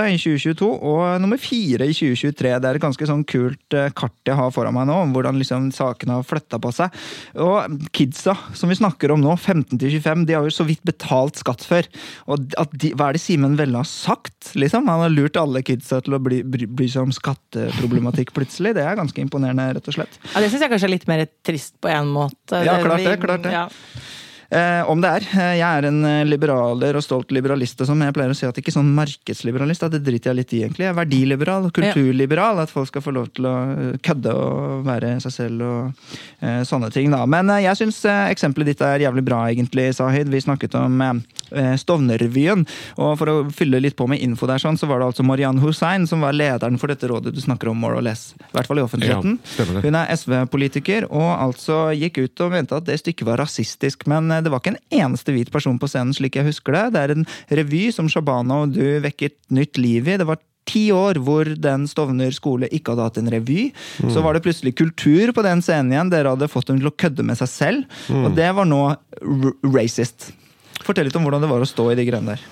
[0.02, 2.54] i 2022 og nummer fire i 2023.
[2.64, 5.38] Det er et ganske sånn kult eh, kart jeg har foran meg nå, om hvordan
[5.40, 6.96] liksom sakene har flytta på seg.
[7.44, 10.84] Og kidsa som vi snakker om nå, 15 til 25, de har jo så vidt
[10.88, 11.90] betalt skatt før.
[12.32, 14.54] Og de, hva er det Simen Velle har sagt?
[14.58, 14.90] liksom?
[14.90, 18.76] Han har lurt alle kidsa til å bli, bry, bry, seg om skatteproblematikk plutselig.
[18.78, 20.20] Det er ganske imponerende, rett og slett.
[20.34, 22.64] Ja, Det syns jeg kanskje er litt mer trist på en måte.
[22.66, 23.18] Ja, klart det.
[23.24, 23.56] klart det.
[23.56, 23.68] Ja.
[24.54, 25.24] Eh, om det er.
[25.34, 28.46] Eh, jeg er en eh, liberaler og stolt liberalist, og sånn, jeg pleier å si
[28.46, 30.86] at ikke sånn markedsliberalist, det driter jeg litt i, egentlig.
[30.86, 35.16] Jeg er verdiliberal, kulturliberal, at folk skal få lov til å eh, kødde og være
[35.24, 36.12] seg selv og
[36.44, 37.24] eh, sånne ting, da.
[37.30, 40.30] Men eh, jeg syns eksempelet ditt er jævlig bra, egentlig, Sahid.
[40.34, 41.02] Vi snakket om
[41.78, 42.63] Stovnerrevyen,
[42.98, 45.62] og for å fylle litt på med info der, sånn, så var det altså Mariann
[45.62, 48.32] Hussein som var lederen for dette rådet du snakker om, more or less.
[48.52, 49.38] I hvert fall i offentligheten.
[49.58, 54.08] Ja, Hun er SV-politiker, og altså gikk ut og mente at det stykket var rasistisk.
[54.10, 56.86] men det var ikke en eneste hvit person på scenen, slik jeg husker det.
[56.96, 57.28] Det er en
[57.60, 60.18] revy som Shabana og du vekket nytt liv i.
[60.20, 63.68] Det var ti år hvor den Stovner skole ikke hadde hatt en revy.
[64.04, 64.12] Mm.
[64.14, 66.12] Så var det plutselig kultur på den scenen igjen.
[66.14, 68.02] Dere hadde fått dem til å kødde med seg selv.
[68.08, 68.26] Mm.
[68.28, 68.82] Og det var nå
[69.76, 70.32] racist.
[70.84, 72.50] Fortell litt om hvordan det var å stå i de greiene der.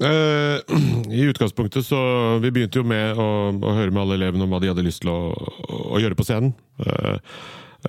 [0.00, 0.58] Uh,
[1.12, 1.98] I utgangspunktet så
[2.40, 5.02] Vi begynte jo med å, å, høre med alle elevene om hva de hadde lyst
[5.04, 5.34] til å,
[5.68, 6.54] å gjøre på scenen.
[6.80, 7.18] Uh,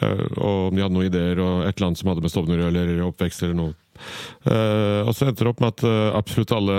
[0.04, 3.02] og om de hadde noen ideer og et eller annet som hadde med Stovner eller
[3.08, 3.76] oppvekst eller noe.
[4.50, 6.78] Eh, og så endte det opp med at eh, absolutt alle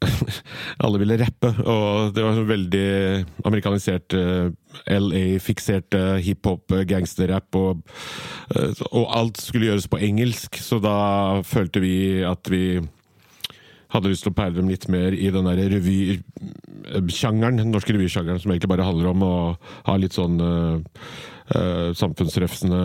[0.84, 2.84] alle ville rappe, og det var sånn veldig
[3.48, 4.48] amerikanisert eh,
[4.96, 7.82] LA-fiksert hiphop, gangsterrapp, og,
[8.54, 10.96] eh, og alt skulle gjøres på engelsk, så da
[11.44, 12.80] følte vi at vi
[13.90, 18.40] hadde lyst til å peile dem litt mer i den der revysjangeren, den norske revysjangeren,
[18.40, 19.34] som egentlig bare handler om å
[19.88, 20.78] ha litt sånn uh,
[21.98, 22.80] samfunnsrefsende,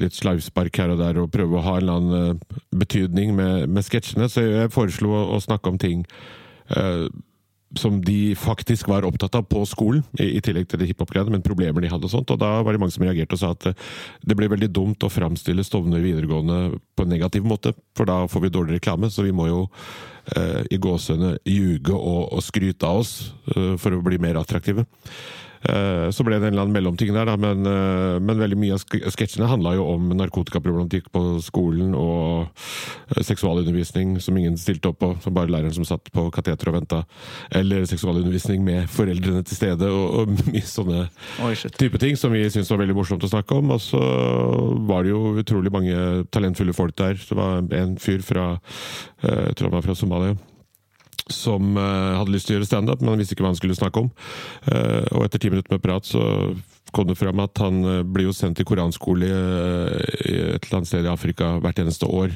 [0.00, 3.66] litt slaivspark her og der, og prøve å ha en eller annen uh, betydning med,
[3.72, 4.28] med sketsjene.
[4.28, 6.04] Så jeg foreslo å, å snakke om ting
[7.78, 11.44] som de faktisk var opptatt av på skolen, i, i tillegg til det hiphop-greiene, men
[11.44, 12.32] problemer de hadde og sånt.
[12.34, 13.68] Og da var det mange som reagerte og sa at
[14.26, 18.46] det ble veldig dumt å framstille Stovner videregående på en negativ måte, for da får
[18.46, 19.10] vi dårlig reklame.
[19.12, 19.60] Så vi må jo
[20.34, 23.14] eh, i gåsehudene ljuge og, og, skryte av oss
[23.54, 24.86] eh, for å bli mer attraktive.
[25.60, 28.78] Eh, så ble det en eller annen mellomting der, da, men, eh, men, veldig mye
[28.78, 32.48] av sketsjene handla jo om narkotikaproblematikk på skolen og
[33.12, 36.78] eh, seksualundervisning som ingen stilte opp på, som bare læreren som satt på kateter og
[36.78, 37.02] venta.
[37.52, 41.06] Eller seksualundervisning med foreldrene til stede, og, og mye sånne
[41.44, 43.74] Oi, type ting som vi syntes var veldig morsomt å snakke om.
[43.76, 44.00] Og så
[44.88, 47.20] var det jo utrolig mange talentfulle folk der.
[47.20, 48.54] Det var en fyr fra,
[49.20, 50.38] jeg tror han var fra Somalia
[51.34, 53.78] som uh, hadde lyst til å gjøre standup, men han visste ikke hva han skulle
[53.78, 54.10] snakke om.
[54.66, 56.24] Uh, og etter ti minutter med prat så
[56.90, 60.90] kom det fram at han uh, blir jo sendt til koranskole i et eller annet
[60.90, 62.34] sted i Afrika hvert eneste år.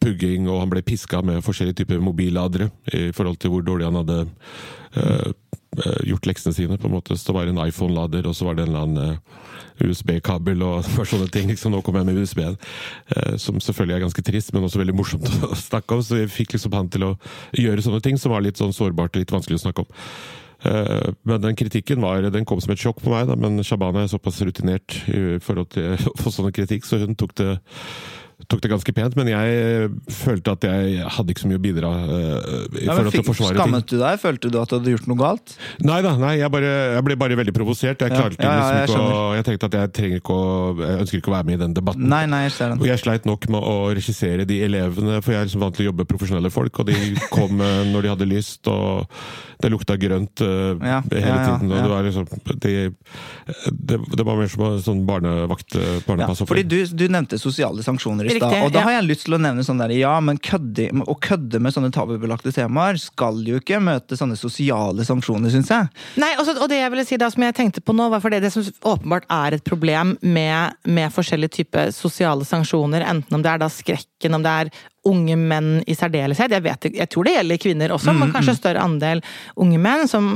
[0.00, 4.00] Pugging, og han ble piska med forskjellige typer mobilladere i forhold til hvor dårlig han
[4.00, 4.20] hadde
[6.06, 6.78] gjort leksene sine.
[6.78, 7.16] på en måte.
[7.16, 9.20] Så det var en iPhone-lader, og så var det en eller annen
[9.80, 11.48] USB-kabel og sånne ting.
[11.50, 12.58] Liksom, nå kom jeg med USB-en,
[13.14, 16.04] eh, som selvfølgelig er ganske trist, men også veldig morsomt å snakke om.
[16.04, 17.14] Så vi fikk liksom han til å
[17.56, 19.98] gjøre sånne ting som var litt sånn sårbart og litt vanskelig å snakke om.
[20.70, 24.04] Eh, men den kritikken var, den kom som et sjokk på meg, da, men Shabana
[24.04, 27.54] er såpass rutinert i forhold til å få sånne kritikk, så hun tok det
[28.48, 31.90] tok det ganske pent, men jeg følte at jeg hadde ikke så mye å bidra
[31.90, 32.12] uh,
[32.78, 33.60] i ja, forhold til å forsvare ting.
[33.60, 34.20] Skammet du deg?
[34.22, 35.54] Følte du at du hadde gjort noe galt?
[35.84, 38.04] Nei da, nei, jeg, bare, jeg ble bare veldig provosert.
[38.06, 40.46] Jeg klarte ja, ja, liksom ikke å Jeg tenkte at jeg trenger ikke å
[40.80, 42.08] Jeg ønsker ikke å være med i den debatten.
[42.14, 42.80] Nei, nei, jeg ser den.
[42.80, 45.86] Og jeg sleit nok med å regissere de elevene, for jeg er liksom vant til
[45.86, 49.06] å jobbe profesjonelle folk, og de kom når de hadde lyst, og
[49.60, 51.68] det lukta grønt uh, hele tiden.
[51.68, 52.28] og det var liksom
[52.62, 52.74] det,
[53.68, 55.76] det, det, var mer som en sånn barnevakt,
[56.06, 56.40] barnepass.
[56.48, 58.56] fordi du, du nevnte sosiale sanksjoner i stad.
[58.66, 61.60] Og da har jeg lyst til å nevne sånn der, ja, men kødde, å kødde
[61.62, 65.90] med sånne tabubelagte temaer skal jo ikke møte sånne sosiale sanksjoner, syns jeg.
[66.20, 68.42] Nei, også, og det jeg ville si da, som jeg tenkte på nå, var fordi
[68.44, 73.54] det som åpenbart er et problem med, med forskjellige typer sosiale sanksjoner, enten om det
[73.54, 74.72] er da skrekken, om det er
[75.08, 76.52] unge menn i særdeleshet.
[76.52, 78.58] Jeg, vet, jeg tror det gjelder kvinner også, mm, men kanskje mm.
[78.58, 79.22] større andel
[79.60, 80.28] unge menn som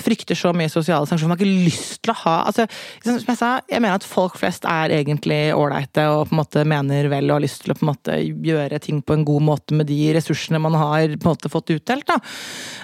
[0.00, 1.34] frykter så mye sosiale sanksjoner.
[1.34, 2.66] Man har ikke lyst til å ha altså,
[3.04, 6.64] Som jeg sa, jeg mener at folk flest er egentlig ålreite og på en måte
[6.68, 8.16] mener vel og har lyst til å på en måte
[8.48, 11.74] gjøre ting på en god måte med de ressursene man har på en måte fått
[11.76, 12.08] utdelt.
[12.08, 12.18] Da.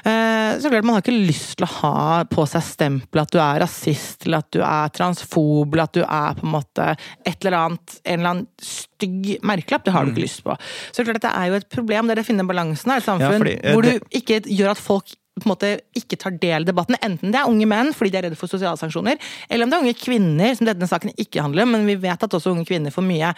[0.04, 3.40] Eh, så klart, Man har ikke lyst til å ha på seg stempelet at du
[3.40, 6.92] er rasist, eller at du er transfob, eller at du er på en måte
[7.24, 9.84] et eller annet, en eller annen stygg merkelapp.
[9.86, 10.26] Det har du ikke mm.
[10.26, 10.56] lyst på.
[10.92, 13.08] Så klart det er jo et problem, det er å finne balansen her i et
[13.08, 16.34] samfunn ja, fordi, hvor hvor du ikke gjør at folk på en måte ikke tar
[16.40, 16.98] del i debatten.
[17.04, 19.78] Enten det er unge menn fordi de er redde for sosiale sanksjoner, eller om det
[19.78, 22.66] er unge kvinner, som denne saken ikke handler om, men vi vet at også unge
[22.68, 23.32] kvinner får mye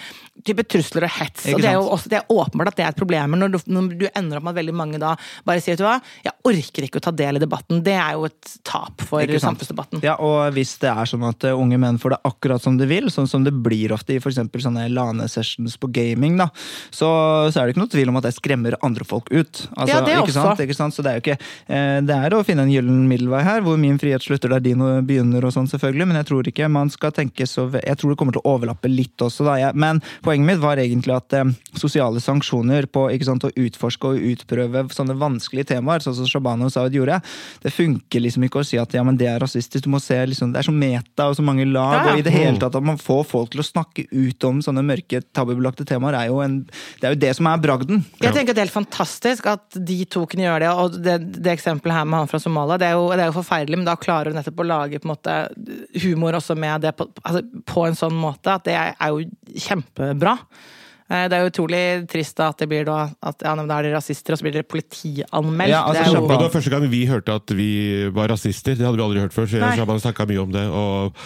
[0.46, 1.46] type trusler og hets.
[1.52, 3.58] og Det er jo også, det er åpenbart at det er et problem når du,
[3.72, 5.14] når du ender opp med at veldig mange da
[5.46, 7.82] bare sier vet du hva, jeg orker ikke å ta del i debatten.
[7.84, 10.02] Det er jo et tap for samfunnsdebatten.
[10.04, 12.88] Ja, og hvis det er sånn at uh, unge menn får det akkurat som de
[12.90, 14.40] vil, sånn som det blir ofte i f.eks.
[14.66, 16.48] sånne lane-sessions på gaming, da,
[16.90, 17.08] så,
[17.52, 19.64] så, er det ikke noe tvil om at det skremmer andre folk ut.
[19.76, 20.38] Altså, ja, det ikke også.
[20.40, 20.64] Sant?
[20.66, 20.96] Ikke sant?
[20.96, 23.78] Så det er jo ikke eh, det er å finne en gyllen middelvei her, hvor
[23.80, 27.14] min frihet slutter der din begynner, og sånn selvfølgelig, men jeg tror ikke man skal
[27.14, 29.56] tenke så Jeg tror det kommer til å overlappe litt også, da.
[29.60, 34.12] Jeg, men poenget mitt var egentlig at eh, sosiale sanksjoner på ikke sant, å utforske
[34.12, 37.20] og utprøve sånne vanskelige temaer, sånn som Shabano Saud gjorde,
[37.62, 39.86] det funker liksom ikke å si at ja, men det er rasistisk.
[39.86, 42.14] Du må se liksom, Det er så meta og så mange lag, ja, ja.
[42.14, 44.84] og i det hele tatt at man får folk til å snakke ut om sånne
[44.86, 46.60] mørke, tabubelagte temaer, er jo en,
[47.00, 48.04] det er jo det som er bragden.
[48.22, 51.54] Jeg tenker det er helt fantastisk at de to kunne gjøre det, og det, det
[51.54, 52.78] eksempelet her med han fra Somalia.
[52.80, 55.08] Det er, jo, det er jo, forferdelig, men da klarer du nettopp å lage på
[55.08, 55.38] en måte,
[56.04, 59.24] humor også med det på, altså, på, en sånn måte at det er jo
[59.66, 60.36] kjempebra.
[61.12, 63.88] Eh, det er jo utrolig trist da, at det blir da at ja, da er
[63.88, 65.72] dere rasister, og så blir dere politianmeldt.
[65.74, 66.28] Ja, altså, det, jo...
[66.28, 67.72] det, var første gang vi hørte at vi
[68.14, 68.78] var rasister.
[68.78, 69.50] Det hadde vi aldri hørt før.
[69.50, 70.68] så jeg har snakka mye om det.
[70.70, 71.18] og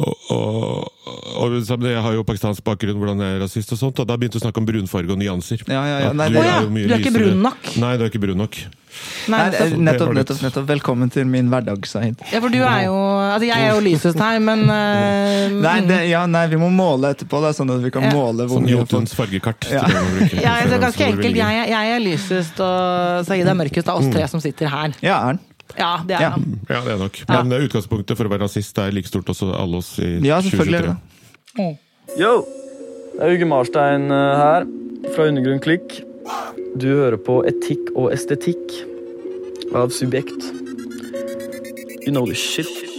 [0.00, 0.92] og, og,
[1.36, 4.38] og, jeg har jo pakistansk bakgrunn, hvordan jeg er rasist og sånt, og da begynte
[4.38, 5.64] vi å snakke om brunfarge og nyanser.
[5.66, 6.12] Ja, ja, ja.
[6.16, 6.60] Nei, du, er, ja.
[6.62, 7.72] du er ikke brun nok.
[7.82, 8.60] Nei, du er ikke brun nok.
[9.30, 9.78] Nei, er nettopp.
[9.86, 10.64] nettopp, nettopp, nettopp.
[10.68, 12.18] Velkommen til min hverdag, Sahid.
[12.32, 15.98] Ja, for du er jo Altså, jeg er jo lysest her, men uh, Nei, det,
[16.10, 18.10] ja, nei, vi må måle etterpå, da, sånn at vi kan Ja.
[18.16, 19.68] måle hvor Sånn mye Jotuns fargekart.
[19.70, 19.84] Ja.
[20.46, 21.38] ja, det Så ganske enkelt.
[21.38, 24.96] Jeg, er- jeg er lysest, og Sahid er mørkest av oss tre som sitter her.
[25.06, 25.40] Ja, er han
[25.78, 26.30] Ja, det er Ja.
[26.34, 26.48] han.
[26.68, 27.20] Ja, det er nok.
[27.30, 30.40] Men eh, utgangspunktet for å være rasist er like stort hos alle oss i Ja,
[30.40, 30.96] er 2023.
[31.54, 31.70] det.
[32.18, 32.32] Yo!
[33.14, 34.66] Det er Uge Marstein eh, her,
[35.14, 36.00] fra Undergrunn Klikk.
[36.80, 38.76] Du hører på Etikk og estetikk
[39.76, 40.50] av Subjekt.
[42.04, 42.89] You know the shit.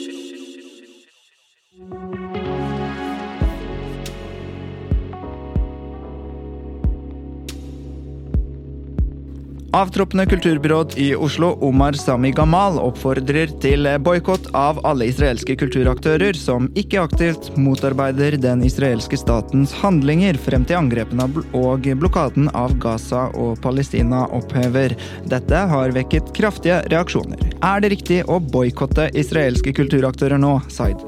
[9.73, 16.65] Avtroppende kulturbyråd i Oslo, Omar Sami Gamal, oppfordrer til boikott av alle israelske kulturaktører som
[16.75, 23.61] ikke aktivt motarbeider den israelske statens handlinger frem til angrepene og blokaden av Gaza og
[23.63, 24.91] Palestina opphever.
[25.31, 27.39] Dette har vekket kraftige reaksjoner.
[27.63, 30.99] Er det riktig å boikotte israelske kulturaktører nå, Zaid?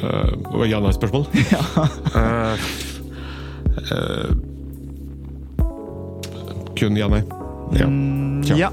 [0.00, 1.28] Uh, og Ja-nei-spørsmål?
[1.52, 1.60] Ja.
[6.80, 7.20] kun ja-nei.
[7.76, 7.86] Ja.
[8.46, 8.56] Tja.
[8.64, 8.70] Ja.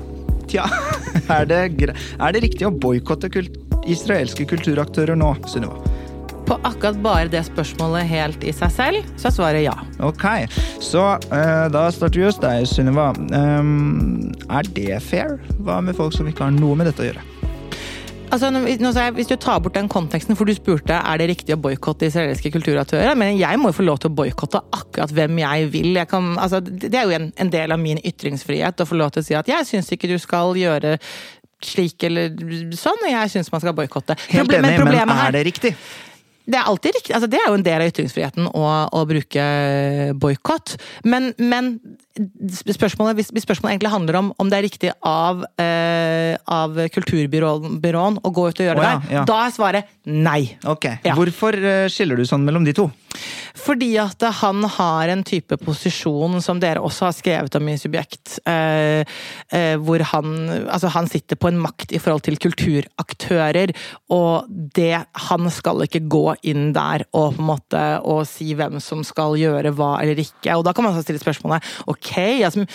[0.48, 0.66] Tja.
[1.34, 3.56] Er det, gre- er det riktig å boikotte kult
[3.90, 5.80] israelske kulturaktører nå, Sunniva?
[6.48, 9.74] På akkurat bare det spørsmålet helt i seg selv, så er svaret ja.
[10.06, 10.24] Ok,
[10.84, 13.10] så uh, da starter vi hos deg, Sunniva.
[13.36, 15.36] Um, er det fair?
[15.60, 17.26] Hva med folk som ikke har noe med dette å gjøre?
[18.28, 21.30] Altså, nå, sa jeg, hvis du tar bort den konteksten, for du spurte er det
[21.32, 25.14] riktig å boikotte israelske kulturaktører, men jeg må jo få lov til å boikotte akkurat
[25.16, 25.90] hvem jeg vil.
[25.96, 29.16] Jeg kan, altså, det er jo en, en del av min ytringsfrihet å få lov
[29.16, 30.98] til å si at jeg syns ikke du skal gjøre
[31.64, 32.36] slik eller
[32.78, 34.18] sånn, og jeg syns man skal boikotte.
[34.30, 35.74] Helt enig, men men er det riktig?
[36.48, 37.14] Det er alltid riktig.
[37.16, 39.48] Altså, det er jo en del av ytringsfriheten å, å bruke
[40.16, 40.78] boikott.
[41.04, 41.74] Men, men
[42.72, 48.22] spørsmålet, hvis, hvis spørsmålet egentlig handler om om det er riktig av, eh, av kulturbyråen
[48.24, 49.26] å gå ut og gjøre oh, ja, det, ja.
[49.28, 50.42] da er svaret nei.
[50.64, 51.18] Ok, Ja.
[51.18, 52.88] Hvorfor eh, skiller du sånn mellom de to?
[53.58, 58.38] Fordi at han har en type posisjon som dere også har skrevet om i Subjekt,
[58.48, 59.04] eh,
[59.52, 60.36] eh, hvor han
[60.68, 63.72] Altså, han sitter på en makt i forhold til kulturaktører,
[64.14, 68.80] og det Han skal ikke gå inn der og på en måte og si hvem
[68.84, 70.56] som skal gjøre hva eller ikke.
[70.58, 72.12] Og da kan man stille spørsmålet ok,
[72.46, 72.66] altså,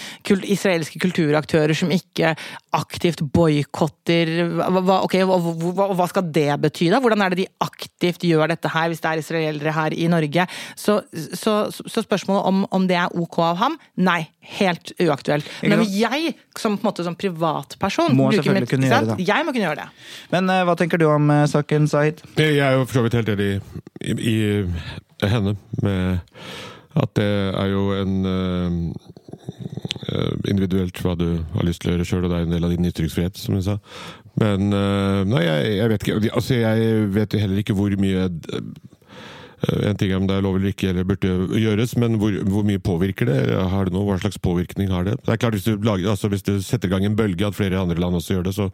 [0.53, 2.35] israelske kulturaktører som ikke
[2.73, 7.01] aktivt boikotter hva, hva- ok, hva, hva, hva skal det bety, da?
[7.03, 10.32] Hvordan er det de aktivt gjør dette her, hvis det er israelere her i Norge?
[10.79, 11.01] Så,
[11.39, 13.79] så, så spørsmålet om, om det er ok av ham?
[14.01, 14.21] Nei,
[14.59, 15.49] helt uaktuelt.
[15.63, 19.29] Men jeg, som på en måte som privatperson Må selvfølgelig selvfølgelig kunne gjøre det.
[19.29, 19.89] Jeg må kunne gjøre det.
[20.35, 22.23] Men uh, hva tenker du om uh, saken, Zaid?
[22.41, 23.51] Jeg er jo for så vidt helt enig
[24.01, 24.37] i, i,
[25.23, 26.19] i henne med
[27.03, 28.91] at det er jo en uh,
[30.49, 32.75] individuelt hva du har lyst til å gjøre sjøl, og det er en del av
[32.75, 33.79] din ytringsfrihet, som hun sa.
[34.41, 36.33] Men uh, nei, jeg, jeg vet ikke.
[36.33, 38.29] Altså, jeg vet heller ikke hvor mye
[39.63, 42.65] en ting er om det er lov eller ikke, eller burde gjøres, men hvor, hvor
[42.67, 43.39] mye påvirker det?
[43.73, 44.07] Har det noe?
[44.09, 45.17] Hva slags påvirkning har det?
[45.23, 47.59] Det er klart, hvis du, lager, altså hvis du setter i gang en bølge, at
[47.59, 48.69] flere andre land også gjør det, så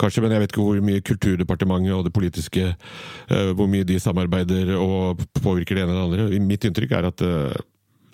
[0.00, 3.98] kanskje, men jeg vet ikke hvor mye Kulturdepartementet og det politiske eh, Hvor mye de
[4.00, 6.44] samarbeider og påvirker det ene eller det andre.
[6.44, 7.62] Mitt inntrykk er at eh,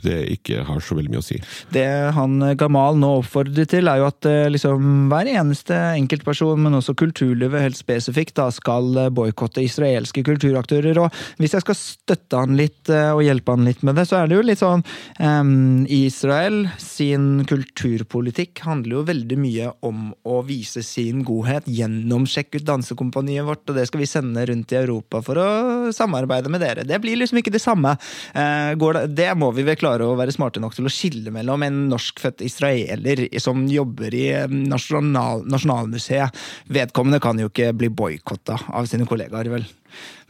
[0.04, 1.38] det ikke har så veldig mye å si.
[1.74, 1.86] Det
[2.16, 6.78] han eh, Gamal nå oppfordrer til, er jo at eh, liksom hver eneste enkeltperson, men
[6.78, 11.02] også kulturlivet helt spesifikt, da skal eh, boikotte israelske kulturaktører.
[11.02, 14.28] Og hvis jeg skal støtte han litt og hjelpe han litt med det, så er
[14.28, 14.82] det jo litt sånn
[15.20, 22.58] um, Israel sin kulturpolitikk handler jo veldig mye om å vise sin godhet gjennom Sjekk
[22.58, 25.48] ut dansekompaniet vårt, og det skal vi sende rundt i Europa for å
[25.94, 26.86] samarbeide med dere.
[26.88, 27.96] Det blir liksom ikke det samme.
[28.34, 31.66] Uh, det, det må vi vel klare å være smarte nok til å skille mellom
[31.66, 36.38] en norskfødt israeler som jobber i eh, nasjonal, Nasjonalmuseet.
[36.70, 39.66] Vedkommende kan jo ikke bli boikotta av sine kollegaer, vel.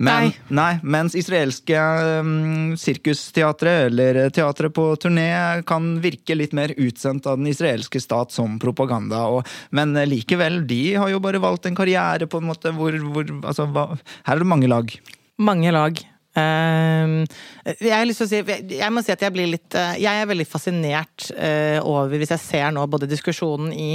[0.01, 0.37] Men, Nei.
[0.57, 1.77] nei, mens israelske
[2.25, 8.33] um, sirkusteatre eller teatre på turné kan virke litt mer utsendt av den israelske stat
[8.33, 9.27] som propaganda.
[9.29, 9.44] Og,
[9.77, 13.68] men likevel, de har jo bare valgt en karriere på en måte hvor, hvor altså,
[13.68, 13.90] hva,
[14.25, 14.96] Her er det mange lag.
[15.40, 16.01] Mange lag.
[16.38, 17.24] Ehm,
[17.80, 20.20] jeg har lyst til å si Jeg må si at jeg blir litt eh, Jeg
[20.22, 23.88] er veldig fascinert eh, over, hvis jeg ser nå både diskusjonen i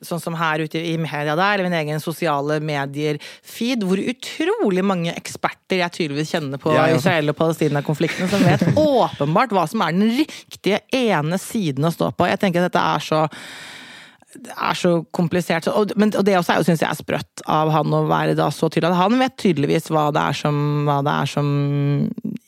[0.00, 5.12] sånn som her ute i media der, eller min egen sosiale medier-feed, hvor utrolig mange
[5.12, 6.96] eksperter jeg tydeligvis kjenner på Ja, ja.
[6.96, 12.08] Israel- og Palestina-konflikten, som vet åpenbart hva som er den riktige ene siden å stå
[12.16, 12.30] på.
[12.32, 13.26] Jeg tenker at dette er så
[14.32, 15.68] det er så komplisert.
[15.68, 18.70] Og, men, og det også syns jeg, er sprøtt av han å være da så
[18.72, 18.96] tydelig.
[18.98, 21.50] Han vet tydeligvis hva det er som, det er som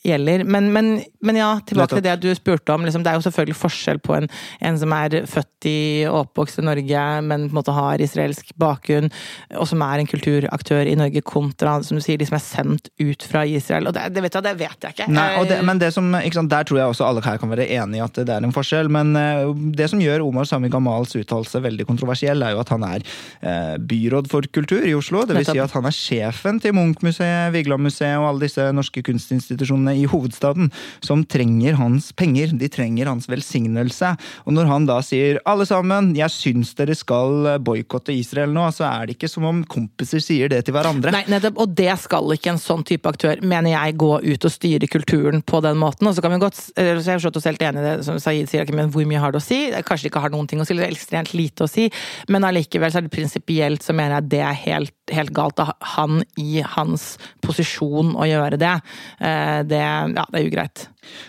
[0.05, 0.45] gjelder.
[0.47, 0.91] Men, men,
[1.25, 2.85] men ja, tilbake til det du spurte om.
[2.85, 4.29] Liksom, det er jo selvfølgelig forskjell på en,
[4.65, 5.77] en som er født i
[6.09, 9.09] og oppvokst i Norge, men på en måte har israelsk bakgrunn,
[9.57, 12.91] og som er en kulturaktør i Norge, kontra som du sier, de som er sendt
[13.01, 13.89] ut fra Israel.
[13.89, 15.09] Og det, det, vet, jeg, det vet jeg ikke.
[15.15, 17.99] Nei, det, men det som, sant, Der tror jeg også alle her kan være enig
[17.99, 18.91] i at det er en forskjell.
[18.93, 22.85] Men eh, det som gjør Omar Sami Gamals uttalelse veldig kontroversiell, er jo at han
[22.87, 23.05] er
[23.41, 25.25] eh, byråd for kultur i Oslo.
[25.25, 29.94] Det vil si at han er sjefen til Munch-museet, Vigeland-museet og alle disse norske kunstinstitusjonene
[29.95, 30.71] i hovedstaden,
[31.05, 32.53] som trenger hans penger.
[32.59, 34.13] De trenger hans velsignelse.
[34.45, 38.87] Og når han da sier alle sammen, jeg syns dere skal boikotte Israel nå, så
[38.89, 41.13] er det ikke som om kompiser sier det til hverandre.
[41.15, 44.53] Nei, nettopp, og det skal ikke en sånn type aktør, mener jeg, gå ut og
[44.53, 46.09] styre kulturen på den måten.
[46.09, 47.95] Og så kan vi godt, eller så jeg har forstått oss helt enig i det
[48.07, 49.59] som Saeed sier, men hvor mye har det å si?
[49.85, 51.87] Kanskje det ikke har noen ting å si, eller ekstremt lite å si,
[52.31, 55.73] men allikevel så er det prinsipielt så mener jeg det er helt, helt galt av
[55.95, 58.75] han i hans posisjon å gjøre det.
[59.19, 60.87] Eh, Det, ja, det er ugreit.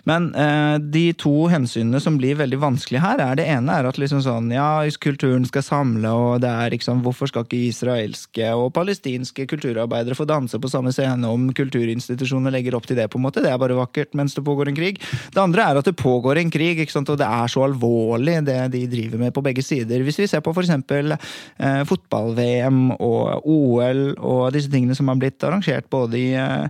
[0.08, 4.00] Men eh, de to hensynene som blir veldig vanskelige her, er det ene er at
[4.00, 8.72] liksom sånn, ja, kulturen skal samle, og det er liksom, hvorfor skal ikke israelske og
[8.76, 13.26] palestinske kulturarbeidere få danse på samme scene om kulturinstitusjoner legger opp til det, på en
[13.26, 13.44] måte.
[13.44, 15.00] Det er bare vakkert mens det pågår en krig.
[15.32, 18.38] Det andre er at det pågår en krig, ikke sant, og det er så alvorlig
[18.46, 20.04] det de driver med på begge sider.
[20.04, 25.42] Hvis vi ser på eksempel eh, fotball-VM og OL og disse tingene som har blitt
[25.46, 26.66] arrangert både i eh,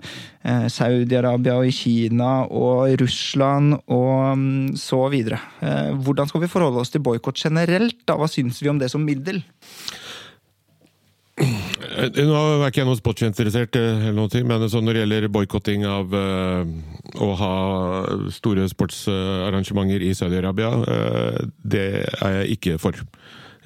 [0.46, 5.40] eh, Saudi-Arabia og i Kina og i Russland og mm, så videre.
[5.61, 7.99] Eh, hvordan skal vi forholde oss til boikott generelt?
[8.09, 8.18] da?
[8.18, 9.42] Hva syns vi om det som middel?
[11.36, 15.86] Eh, Nå er ikke jeg noe sportsinteressert, eh, eller ting, men når det gjelder boikotting
[15.88, 17.55] av å ha
[18.32, 20.72] store sportsarrangementer i Saudi-Arabia,
[21.64, 21.86] det
[22.22, 22.99] er jeg ikke for.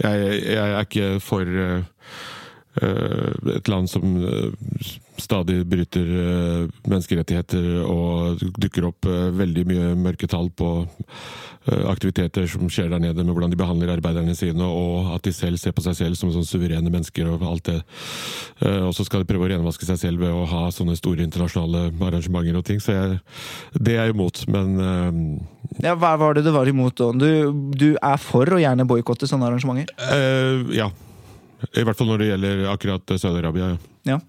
[0.00, 1.56] Jeg, jeg er ikke for
[2.78, 4.90] et land som eh,
[5.20, 12.70] stadig bryter eh, menneskerettigheter og dukker opp eh, veldig mye mørketall på eh, aktiviteter som
[12.70, 15.82] skjer der nede, med hvordan de behandler arbeiderne sine, og at de selv ser på
[15.84, 17.80] seg selv som sånne suverene mennesker og alt det.
[18.62, 21.26] Eh, Og så skal de prøve å renvaske seg selv ved å ha sånne store
[21.26, 22.80] internasjonale arrangementer og ting.
[22.80, 23.20] Så jeg,
[23.76, 27.10] det er jeg imot, men eh, Ja, hva var det du var imot, da?
[27.18, 29.94] Du, du er for å gjerne boikotte sånne arrangementer?
[29.98, 30.88] Uh, ja.
[31.76, 33.72] I hvert fall når det gjelder akkurat Saudi-Arabia.
[33.74, 33.78] ja.
[34.12, 34.20] Ja.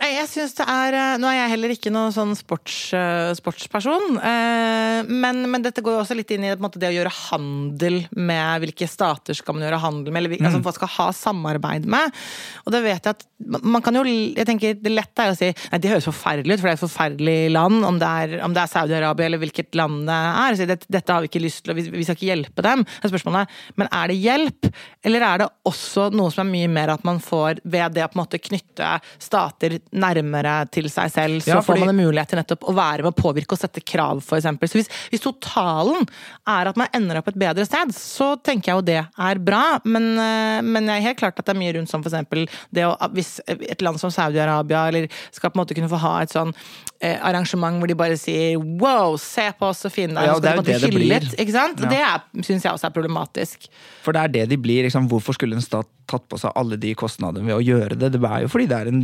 [0.00, 3.32] Nei, jeg synes det er eh, Nå er jeg heller ikke noen sånn sports, eh,
[3.36, 7.12] sportsperson, eh, men, men dette går jo også litt inn i måte, det å gjøre
[7.28, 11.88] handel med hvilke stater skal man gjøre handel med, eller altså, hva skal ha samarbeid
[11.90, 12.16] med.
[12.64, 15.48] Og det vet jeg at man kan jo Jeg tenker det lette er å si
[15.48, 18.56] nei, det høres forferdelig ut, for det er et forferdelig land, om det er, om
[18.56, 20.56] det er Saudi-Arabia eller hvilket land det er.
[20.56, 22.86] Så dette, dette har vi ikke lyst til, og vi, vi skal ikke hjelpe dem.
[22.88, 24.70] det er spørsmålet men er det hjelp,
[25.06, 28.10] eller er det også noe som er mye mer at man får ved det å
[28.10, 32.06] på en måte knytte stater nærmere til seg selv, så Ja, fordi- får man en
[32.06, 34.68] mulighet til nettopp å være med å påvirke og sette krav, for eksempel.
[34.68, 36.06] Så hvis, hvis totalen
[36.46, 39.80] er at man ender opp et bedre sted, så tenker jeg jo det er bra.
[39.84, 42.84] Men, eh, men jeg er helt klart at det er mye rundt som eksempel det
[42.84, 46.32] å Hvis et land som Saudi-Arabia eller skal på en måte kunne få ha et
[46.32, 46.52] sånn
[47.00, 50.52] eh, arrangement hvor de bare sier wow, se på oss så fine Ja, og det
[50.52, 51.28] er jo det det blir.
[51.40, 51.80] Ikke sant?
[51.80, 52.18] Ja.
[52.34, 53.68] Det syns jeg også er problematisk.
[54.04, 54.84] For det er det de blir.
[54.84, 55.08] Liksom.
[55.08, 58.12] Hvorfor skulle en stat tatt på seg alle de kostnadene ved å gjøre det?
[58.16, 59.02] Det er jo fordi det er en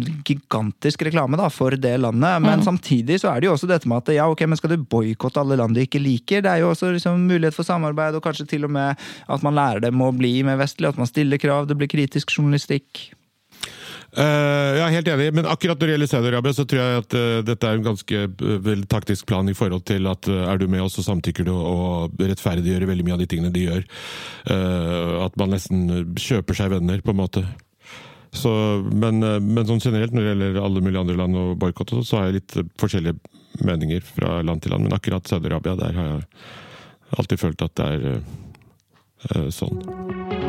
[0.77, 2.43] gigantisk reklame da, for det landet.
[2.43, 4.85] Men samtidig så er det jo også dette med at ja, ok, men skal du
[4.85, 6.43] boikotte alle land du ikke liker?
[6.43, 8.97] Det er jo også liksom, mulighet for samarbeid, og kanskje til og med
[9.29, 12.31] at man lærer dem å bli mer vestlig, at man stiller krav, det blir kritisk
[12.37, 13.13] journalistikk.
[14.17, 17.17] Uh, jeg er helt enig, men akkurat når det gjelder Saudi-Arabia, så tror jeg at
[17.17, 20.61] uh, dette er en ganske uh, vel taktisk plan i forhold til at eh, er
[20.61, 23.85] du med oss, så samtykker du og rettferdiggjør veldig mye av de tingene de gjør.
[24.55, 27.45] Eh, at man nesten kjøper seg venner, på en måte.
[28.37, 28.53] Så,
[28.93, 32.21] men, eh, men sånn generelt når det gjelder alle mulige andre land og boikott, så
[32.21, 34.89] har jeg litt eh, forskjellige meninger fra land til land.
[34.89, 36.27] Men akkurat Saudi-Arabia, der har jeg
[37.17, 40.46] alltid følt at det er eh, sånn.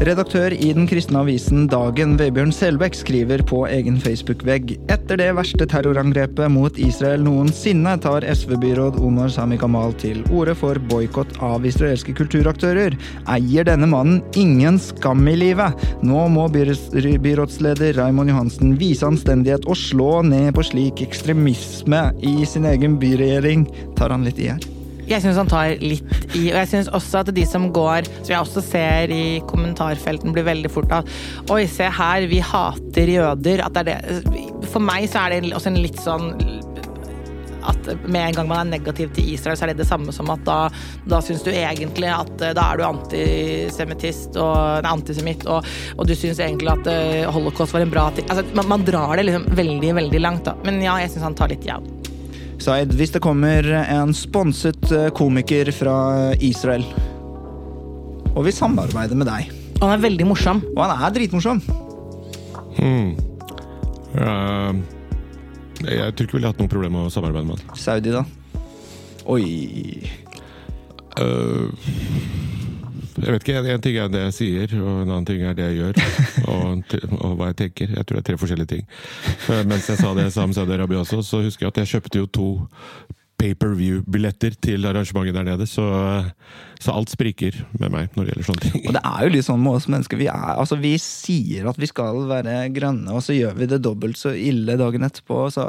[0.00, 5.66] Redaktør i den kristne avisen Dagen, Vebjørn Selbekk, skriver på egen Facebook-vegg etter det verste
[5.68, 12.16] terrorangrepet mot Israel noensinne tar SV-byråd Omar Sami Kamal til orde for boikott av israelske
[12.16, 12.96] kulturaktører.
[13.28, 15.84] Eier denne mannen ingen skam i livet?
[16.00, 22.72] Nå må byrådsleder Raymond Johansen vise anstendighet og slå ned på slik ekstremisme i sin
[22.72, 23.68] egen byregjering.
[24.00, 24.69] Tar han litt i her?
[25.10, 26.06] Jeg syns han tar litt
[26.38, 30.30] i, og jeg syns også at de som går, som jeg også ser i kommentarfelten,
[30.36, 31.08] blir veldig fort av
[31.50, 33.64] Oi, se her, vi hater jøder.
[33.66, 36.30] At det er det For meg så er det også en litt sånn
[37.60, 40.30] at med en gang man er negativ til Israel, så er det det samme som
[40.32, 40.58] at da,
[41.10, 46.14] da syns du egentlig at eh, da er du antisemittist og antisemitt, og, og du
[46.16, 48.28] syns egentlig at eh, holocaust var en bra ting.
[48.32, 50.56] Altså, man, man drar det liksom veldig, veldig langt, da.
[50.64, 51.84] Men ja, jeg syns han tar litt jæv.
[52.60, 55.96] Zaid, hvis det kommer en sponset eh, komiker fra
[56.44, 56.84] Israel,
[58.34, 59.50] og vi samarbeider med deg,
[59.80, 60.60] Og han er veldig morsom.
[60.76, 61.62] og han er dritmorsom
[62.80, 63.16] Hmm.
[64.14, 64.76] Uh,
[65.84, 67.76] jeg tror ikke vi ville hatt noe problem med å samarbeide med han.
[67.76, 68.24] Saudi, da?
[69.30, 69.44] Oi
[71.18, 71.68] Eh,
[73.20, 73.62] jeg vet ikke.
[73.74, 76.02] En ting er det jeg sier, og en annen ting er det jeg gjør.
[76.50, 77.92] Og, og hva jeg tenker.
[77.94, 78.84] Jeg tror det er tre forskjellige ting.
[79.52, 82.22] Eh, mens jeg sa det sammen med Saudi-Arabia også, så husker jeg at jeg kjøpte
[82.22, 82.48] jo to
[83.40, 85.68] pay-per-view-billetter til arrangementet der nede.
[85.68, 85.86] Så,
[86.82, 88.84] så alt spriker med meg når det gjelder sånne ting.
[88.84, 90.20] Og det er jo litt sånn med oss mennesker.
[90.20, 93.82] Vi, er, altså, vi sier at vi skal være grønne, og så gjør vi det
[93.84, 95.46] dobbelt så ille dagen etterpå.
[95.54, 95.66] Så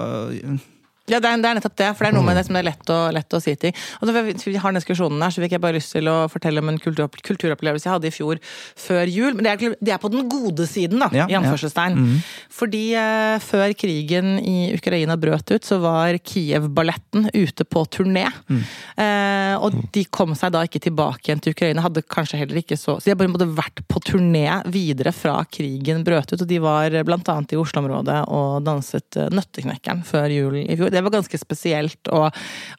[1.09, 2.61] Ja, det er, det er nettopp det, for det er noe med det som det
[2.61, 3.73] er lett å, lett å si ting.
[3.99, 6.15] Og så vi, vi har den diskusjonen her, så fikk jeg bare lyst til å
[6.31, 8.41] fortelle om en kultur, kulturopplevelse jeg hadde i fjor
[8.79, 9.33] før jul.
[9.33, 11.97] Men det er, det er på den gode siden, da, Ja, i anførselstegn.
[12.53, 18.27] Fordi eh, før krigen i Ukraina brøt ut, så var Kiev-balletten ute på turné.
[18.51, 22.77] Eh, og de kom seg da ikke tilbake igjen til Ukraina, hadde kanskje heller ikke
[22.79, 26.47] så Så de har bare måtte vært på turné videre fra krigen brøt ut, og
[26.47, 30.90] de var blant annet i Oslo-området og danset eh, Nøtteknekkeren før jul i fjor.
[30.91, 32.25] Det var ganske spesielt å,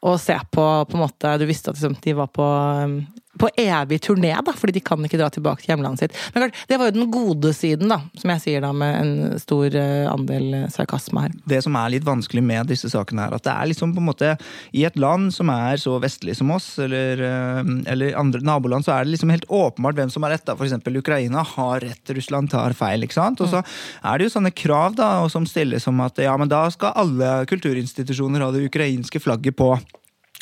[0.04, 1.36] å se på, på en måte.
[1.40, 2.46] Du visste at liksom, de var på
[2.84, 2.98] um,
[3.40, 6.16] på evig turné, da, fordi de kan ikke dra tilbake til hjemlandet sitt.
[6.34, 9.38] Men klart, Det var jo den gode siden, da, som jeg sier da med en
[9.40, 11.36] stor eh, andel eh, sarkasme her.
[11.48, 14.08] det som er litt vanskelig med disse sakene, er at det er liksom på en
[14.10, 14.34] måte
[14.72, 18.96] I et land som er så vestlig som oss, eller, eh, eller andre naboland, så
[18.96, 20.44] er det liksom helt åpenbart hvem som har rett.
[20.44, 20.56] da.
[20.62, 23.02] Eksempel Ukraina har rett, Russland tar feil.
[23.02, 23.40] ikke sant?
[23.40, 23.64] Og så
[24.04, 27.46] er det jo sånne krav da, som stilles som at ja, men da skal alle
[27.50, 29.74] kulturinstitusjoner ha det ukrainske flagget på.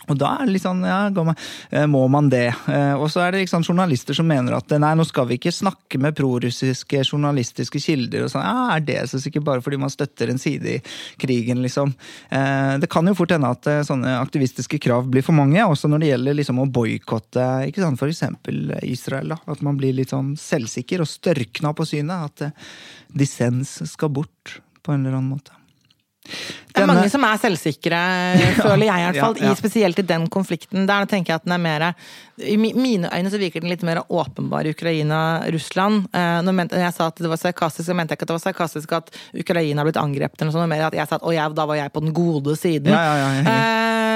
[0.08, 1.10] Og da er det litt sånn, ja,
[1.70, 2.48] eh, må man det?
[2.68, 5.52] Eh, Og så er det liksom journalister som mener at nei, nå skal vi ikke
[5.52, 8.24] snakke med prorussiske journalistiske kilder.
[8.24, 10.82] og sånn, ja, Er det så sikkert bare fordi man støtter en side i
[11.18, 11.94] krigen, liksom?
[12.30, 16.00] Eh, Det kan jo fort hende at sånne aktivistiske krav blir for mange, også når
[16.00, 19.28] det gjelder liksom å boikotte for eksempel Israel.
[19.28, 22.40] da, At man blir litt sånn selvsikker og størkna på synet.
[22.40, 22.52] At
[23.14, 25.59] dissens skal bort på en eller annen måte.
[26.30, 28.00] Det er Denne- mange som er selvsikre,
[28.64, 29.36] føler jeg i hvert fall.
[29.40, 29.52] ja, ja.
[29.52, 30.86] I, spesielt i den konflikten.
[30.86, 31.86] Der tenker jeg at den er mer
[32.40, 36.06] I mine øyne så virker den litt mer åpenbar i Ukraina-Russland.
[36.14, 38.46] Eh, når jeg sa at det var sarkastisk, så mente jeg ikke at det var
[38.46, 41.34] sarkastisk at Ukraina har blitt angrepet, eller noe sånt, mer at jeg sa at å,
[41.34, 42.92] jeg, da var jeg på den gode siden.
[42.94, 43.46] Ja, jeg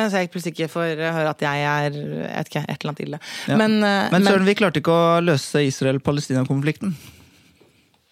[0.04, 1.92] Eh, så jeg plutselig ikke får høre at jeg er jeg
[2.36, 3.20] vet ikke, et eller annet ille.
[3.48, 3.56] Ja.
[3.56, 6.94] Men, eh, Men Søren, vi klarte ikke å løse Israel-Palestina-konflikten.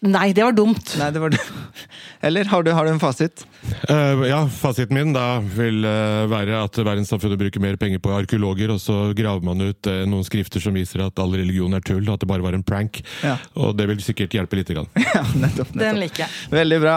[0.03, 0.97] Nei, det var dumt.
[0.99, 1.87] Nei, det var dumt.
[2.27, 3.45] Eller har du, har du en fasit?
[3.91, 8.71] Uh, ja, fasiten min da vil uh, være at verdenssamfunnet bruker mer penger på arkeologer,
[8.75, 12.03] og så graver man ut uh, noen skrifter som viser at all religion er tull,
[12.07, 12.99] og at det bare var en prank.
[13.23, 13.37] Ja.
[13.59, 14.91] Og det vil sikkert hjelpe lite grann.
[15.13, 15.75] Ja, nettopp.
[15.75, 15.81] nettopp.
[15.83, 16.33] Den liker jeg.
[16.51, 16.95] Veldig bra.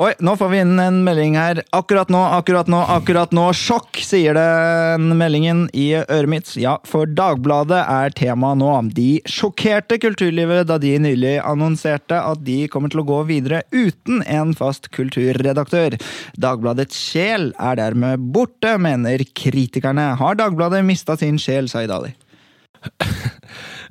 [0.00, 1.60] Oi, nå får vi inn en melding her.
[1.76, 3.48] Akkurat nå, akkurat nå, akkurat nå.
[3.56, 6.52] Sjokk, sier den meldingen i øret mitt.
[6.60, 8.70] Ja, for Dagbladet er tema nå.
[8.94, 14.24] De sjokkerte kulturlivet da de nylig annonserte at de kommer til å gå videre uten
[14.26, 15.96] en fast kulturredaktør.
[16.40, 20.12] Dagbladets sjel er dermed borte, mener kritikerne.
[20.20, 22.14] Har Dagbladet mista sin sjel, sa Ali?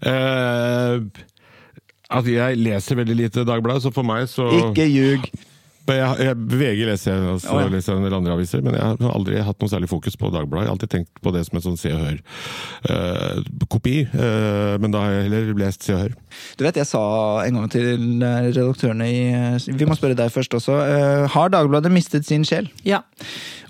[0.05, 0.97] uh,
[2.17, 5.29] at jeg leser veldig lite Dagbladet, så for meg så Ikke ljug.
[5.95, 7.71] Jeg, jeg, VG leser jeg, altså, Å, ja.
[7.73, 10.65] leser en del andre aviser, men jeg har aldri hatt noe særlig fokus på Dagbladet.
[10.65, 13.97] Jeg har alltid tenkt på det som en sånn Se og Hør-kopi,
[14.79, 16.17] men da har jeg heller lest Se og Hør.
[16.59, 17.01] Du vet, jeg sa
[17.45, 19.21] en gang til eh, redaktørene i
[19.79, 20.75] Vi må spørre deg først også.
[20.79, 22.69] Uh, Har Dagbladet mistet sin sjel?
[22.87, 23.01] Ja.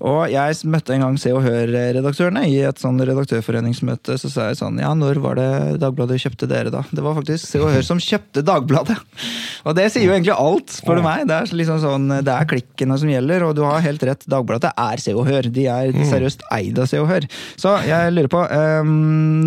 [0.06, 4.18] Og jeg møtte en gang Se og Hør-redaktørene i et sånn redaktørforeningsmøte.
[4.22, 5.50] Så sa jeg sånn Ja, når var det
[5.84, 6.84] Dagbladet kjøpte dere, da?
[6.92, 9.00] Det var faktisk Se og Hør som kjøpte Dagbladet!
[9.68, 11.26] Og det sier jo egentlig alt, spør du meg.
[11.30, 14.26] Det er liksom sånn Det er klikkene som gjelder, og du har helt rett.
[14.30, 15.50] Dagbladet er Se og Hør.
[15.54, 17.28] De er seriøst eid av Se og Hør.
[17.60, 18.90] Så jeg lurer på eh,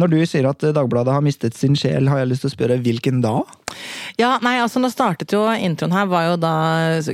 [0.02, 2.78] Når du sier at Dagbladet har mistet sin sjel, har jeg lyst til å spørre
[2.82, 3.40] hvilken da?
[4.20, 6.54] Ja, nei, altså nå startet jo Introen her var jo da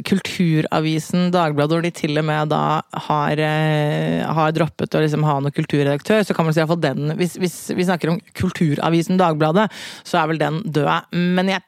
[0.09, 2.63] Kulturavisen Dagbladet, hvor de til og med da
[3.09, 6.25] har, eh, har droppet å liksom ha noen kulturredaktør.
[6.27, 9.69] Så kan man si iallfall den hvis, hvis vi snakker om Kulturavisen Dagbladet,
[10.05, 11.13] så er vel den død.
[11.15, 11.65] Men jeg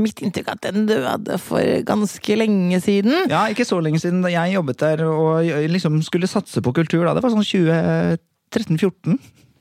[0.00, 3.28] Mitt inntrykk er at den døde for ganske lenge siden.
[3.30, 7.04] Ja, ikke så lenge siden jeg jobbet der og liksom skulle satse på kultur.
[7.04, 7.14] da.
[7.16, 9.18] Det var sånn 2013-14.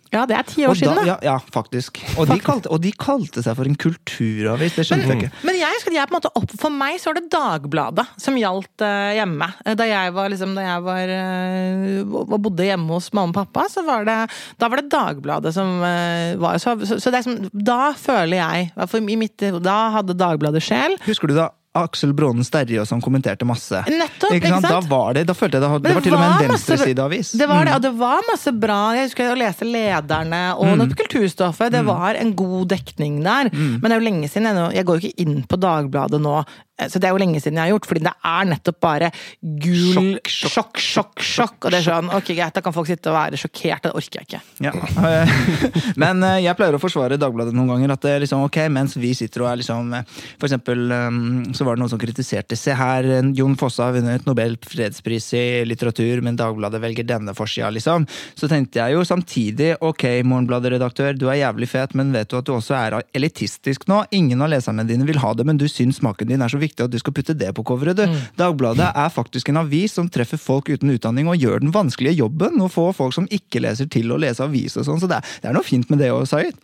[0.10, 1.03] Ja, det er ti år da, siden, da.
[1.05, 1.99] ja, ja, faktisk.
[2.18, 5.43] Og de, kalte, og de kalte seg for en kulturavis, det skjønte jeg ikke.
[5.45, 8.39] Men jeg husker jeg på en måte opp, For meg så var det Dagbladet som
[8.39, 9.51] gjaldt uh, hjemme.
[9.66, 13.68] Eh, Da jeg var liksom, da jeg var uh, bodde hjemme hos mamma og pappa,
[13.70, 14.18] så var det
[14.60, 18.41] da var det Dagbladet som uh, var Så, så, så det er som, da føler
[18.41, 20.97] jeg i mitt, Da hadde Dagbladet sjel.
[21.05, 21.51] Husker du da
[21.88, 23.84] Aksel Brånen Sterri som kommenterte masse?
[23.88, 24.60] Nettopp, ikke sant?
[24.60, 24.70] ikke sant?
[24.70, 27.34] Da var det, da følte jeg det, det var til og med en venstresideavis.
[27.40, 28.80] Det var det, og det var masse bra.
[28.98, 31.74] Jeg husker å lese lederne og noe kulturstoffet.
[31.74, 33.52] Det var en god dekning der.
[33.54, 36.34] Men det er jo lenge siden jeg Jeg går jo ikke inn på Dagbladet nå,
[36.80, 39.10] eh, så det er jo lenge siden jeg har gjort, fordi det er nettopp bare
[39.42, 41.58] gul Sjokk, sjokk, sjokk, sjokk, sjokk.
[41.66, 44.22] Og det er sånn, ok greit, da kan folk sitte og være sjokkert, det orker
[44.22, 44.42] jeg ikke.
[44.66, 44.74] Ja.
[46.02, 47.96] Men eh, jeg pleier å forsvare Dagbladet noen ganger.
[47.96, 50.92] At det er liksom, ok, Mens vi sitter og er liksom eh, For eksempel
[51.56, 53.05] så var det noen som kritiserte Se her,
[53.38, 58.07] Jon Fosse har vunnet Nobel fredspris i litteratur, men Dagbladet velger denne forsida, liksom.
[58.36, 62.47] Så tenkte jeg jo samtidig ok, Morgenbladet-redaktør, du er jævlig fet, men vet du at
[62.47, 64.01] du også er elitistisk nå?
[64.15, 66.86] Ingen av leserne dine vil ha det, men du syns smaken din er så viktig
[66.86, 68.20] at du skal putte det på coveret, du.
[68.39, 72.61] Dagbladet er faktisk en avis som treffer folk uten utdanning og gjør den vanskelige jobben
[72.63, 75.36] å få folk som ikke leser til å lese avis og sånn, så det er,
[75.43, 76.57] det er noe fint med det òg, Zaid.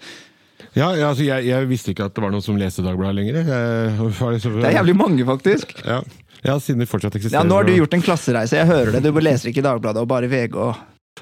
[0.75, 3.37] Ja, ja, altså, jeg, jeg visste ikke at det var noen som leste Dagbladet lenger.
[3.47, 5.71] Jeg, var liksom- Det er jævlig mange, faktisk.
[5.85, 6.01] Ja.
[6.43, 7.39] ja, siden de fortsatt eksisterer.
[7.43, 9.03] Ja, Nå har du gjort en klassereise, jeg hører det.
[9.07, 10.75] Du leser ikke Dagbladet og bare VG og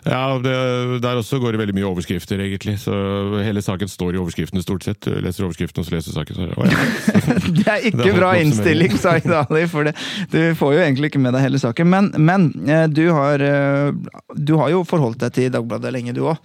[0.09, 2.79] Ja, det, Der også går det veldig mye overskrifter, egentlig.
[2.81, 2.91] Så
[3.45, 4.99] hele saken står i overskriftene, stort sett.
[5.05, 6.35] Du leser overskriften, og så leser saken.
[6.35, 6.79] Så, å, ja.
[7.61, 9.93] Det er ikke Det bra innstilling, Zaid Ali, for det,
[10.33, 11.87] du får jo egentlig ikke med deg hele saken.
[11.93, 13.93] Men, men eh, du, har, eh,
[14.33, 16.41] du har jo forholdt deg til Dagbladet lenge, du òg.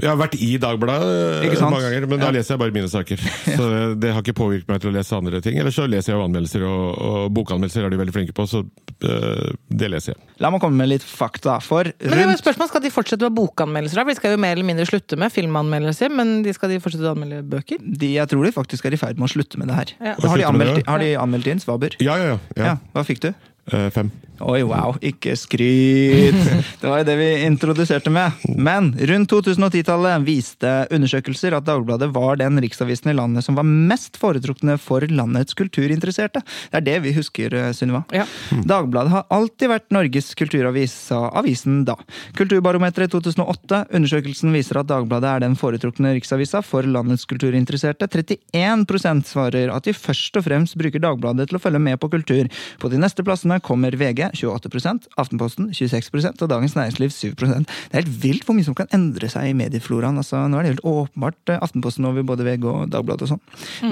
[0.00, 2.34] Jeg har vært i Dagbladet eh, mange ganger, men da Ja.
[2.38, 3.16] leser jeg bare mine saker.
[3.58, 3.68] Så
[4.00, 5.58] det har ikke påvirket meg til å lese andre ting.
[5.60, 8.62] Eller så leser jeg jo anmeldelser, og, og bokanmeldelser er de veldig flinke på, så
[9.04, 10.22] eh, det leser jeg.
[10.40, 11.58] La meg komme med litt fakta.
[11.64, 14.00] For Men det er et spørsmål, Skal de fortsette med bokanmeldelser?
[14.00, 14.06] da?
[14.06, 17.08] For de skal jo mer eller mindre slutte med filmanmeldelser, men de skal de fortsette
[17.08, 17.80] å anmelde bøker?
[17.82, 19.94] de, Jeg tror de faktisk er i ferd med å slutte med det her.
[20.00, 20.14] Ja.
[20.24, 21.96] Har, de anmeldt, har de anmeldt inn Svaber?
[22.00, 22.38] Ja, ja, ja.
[22.56, 22.64] ja.
[22.72, 23.32] Ja, Hva fikk du?
[23.70, 24.08] Uh, fem.
[24.40, 26.36] Oi, wow, ikke skryt!
[26.80, 28.32] Det var jo det vi introduserte med.
[28.56, 34.16] Men rundt 2010-tallet viste undersøkelser at Dagbladet var den riksavisen i landet som var mest
[34.20, 36.40] foretrukne for landets kulturinteresserte.
[36.70, 38.00] Det er det vi husker, eh, Sunniva.
[38.16, 38.24] Ja.
[38.64, 41.98] Dagbladet har alltid vært Norges kulturavis, sa avisen da.
[42.40, 43.82] Kulturbarometeret 2008.
[43.92, 48.08] Undersøkelsen viser at Dagbladet er den foretrukne riksavisa for landets kulturinteresserte.
[48.08, 52.48] 31% svarer at de først og fremst bruker Dagbladet til å følge med på kultur.
[52.80, 58.02] På de neste plassene kommer VG 28% Aftenposten 26% og Dagens Næringsliv 7% Det er
[58.02, 60.18] helt vilt hvor mye som kan endre seg i mediefloraen.
[60.20, 63.42] Altså, nå er det helt åpenbart eh, Aftenposten over både VG og Dagbladet og sånn.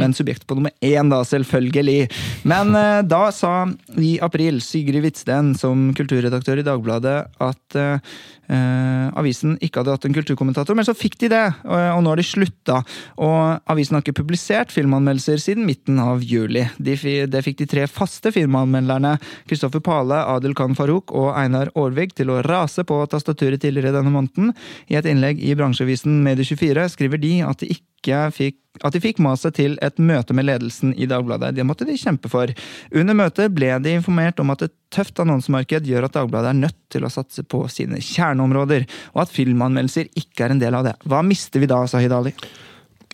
[0.00, 2.08] Men subjekt på nummer én, da, selvfølgelig.
[2.48, 3.52] Men uh, da sa
[3.98, 8.00] i april Sigrid Hvitsten som kulturredaktør i Dagbladet at eh,
[8.48, 12.12] eh, avisen ikke hadde hatt en kulturkommentator, men så fikk de det, og, og nå
[12.12, 12.80] har de slutta.
[13.24, 16.64] Og avisen har ikke publisert filmanmeldelser siden midten av juli.
[16.78, 16.96] De,
[17.30, 19.16] det fikk de tre faste filmanmelderne,
[19.48, 24.12] Kristoffer Pale, Adil Khan Farouk og Einar Aarvik til å rase på tastaturet tidligere denne
[24.14, 24.54] måneden.
[24.88, 29.22] I et innlegg i bransjeavisen Medie24 skriver de at de ikke fikk at de fikk
[29.24, 31.54] maset til et møte med ledelsen i Dagbladet.
[31.56, 32.52] Det måtte de kjempe for.
[32.94, 36.78] Under møtet ble de informert om at et tøft annonsemarked gjør at Dagbladet er nødt
[36.92, 40.96] til å satse på sine kjerneområder, og at filmanmeldelser ikke er en del av det.
[41.08, 42.34] Hva mister vi da, Sahid Ali?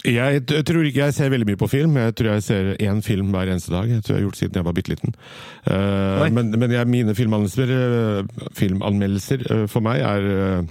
[0.05, 1.97] Jeg, tror ikke jeg ser veldig mye på film.
[1.97, 3.89] Jeg tror jeg ser én film hver eneste dag.
[3.89, 5.15] Jeg tror jeg har gjort siden jeg var bitte liten.
[5.65, 10.67] Eh, men men jeg, mine filmanmeldelser, eh, filmanmeldelser eh, for meg er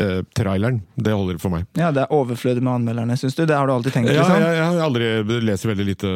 [0.00, 0.80] eh, traileren.
[0.96, 1.66] Det holder for meg.
[1.78, 3.44] Ja, Det er overflødig med anmelderne, syns du?
[3.46, 4.10] Det har du alltid tenkt?
[4.12, 4.42] Ja, liksom?
[4.42, 6.10] jeg, jeg har aldri leser veldig lite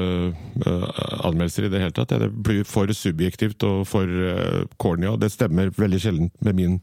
[0.67, 0.87] uh,
[1.29, 2.15] anmeldelser i det hele tatt.
[2.23, 6.79] Det blir for subjektivt og for uh, corny, og det stemmer veldig sjelden med min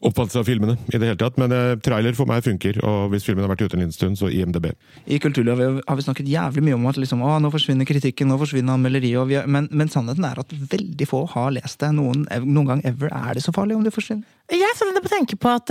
[0.00, 0.76] oppfattelse av filmene.
[0.92, 1.38] i det hele tatt.
[1.40, 4.18] Men uh, trailer for meg funker, og hvis filmen har vært ute en liten stund,
[4.20, 4.70] så IMDb.
[5.06, 8.38] I Kulturlivet har vi snakket jævlig mye om at liksom, å, nå forsvinner kritikken, nå
[8.40, 9.18] forsvinner anmelderiet.
[9.20, 11.92] har- Men, men sannheten er at veldig få har lest det.
[11.96, 14.24] Noen, noen gang ever er det så farlig om det forsvinner.
[14.50, 15.70] Jeg tenker på å tenker på at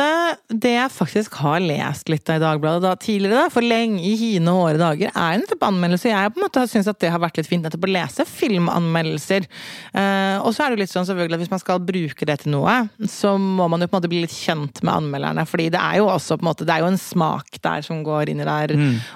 [0.64, 4.14] det jeg faktisk har lest litt av i Dagbladet da, tidligere, da, for lenge i
[4.20, 6.12] hine hårde dager, er nettopp anmeldelser.
[6.14, 9.48] Jeg på en måte syns at det har vært litt fint nettopp å lese filmanmeldelser.
[9.94, 12.40] Eh, og så er det jo litt sånn selvfølgelig at hvis man skal bruke det
[12.44, 12.78] til noe,
[13.10, 15.48] så må man jo på en måte bli litt kjent med anmelderne.
[15.50, 18.04] fordi det er jo også på en måte, det er jo en smak der som
[18.06, 18.76] går inni der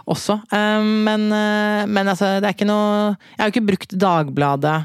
[0.10, 0.40] også.
[0.54, 4.78] Eh, men, eh, men altså, det er ikke noe Jeg har jo ikke brukt Dagbladet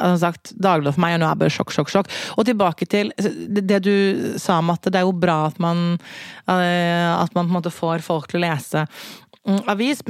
[0.00, 2.14] som sagt, daglig for meg og nå er jeg bare sjokk, sjokk, sjokk.
[2.38, 3.94] Og tilbake til det det du
[4.42, 5.84] sa om at det er jo bra at man
[6.50, 8.86] eh, At man på en måte får folk til å lese
[9.46, 10.02] mm, avis.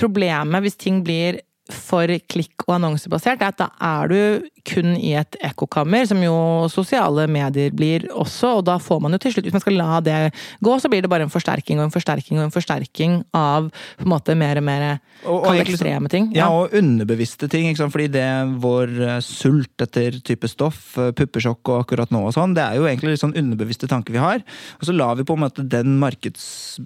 [0.00, 5.14] Problemet hvis ting blir for klikk- og annonsebasert, er at da er du kun i
[5.18, 6.34] et ekkokammer, som jo
[6.72, 10.00] sosiale medier blir også, og da får man jo til slutt, hvis man skal la
[10.04, 10.18] det
[10.64, 14.06] gå, så blir det bare en forsterking og en forsterking og en forsterking av på
[14.06, 14.86] en måte mer og mer
[15.24, 16.30] Og- og ekstreme ting.
[16.36, 17.66] Ja, og underbevisste ting.
[17.66, 17.92] Ikke sant?
[17.92, 18.26] Fordi det
[18.62, 22.76] vår eh, sult etter type stoff, eh, puppesjokk og akkurat nå og sånn, det er
[22.78, 24.44] jo egentlig litt sånn underbevisste tanker vi har.
[24.80, 26.78] Og så lar vi på en måte den markeds,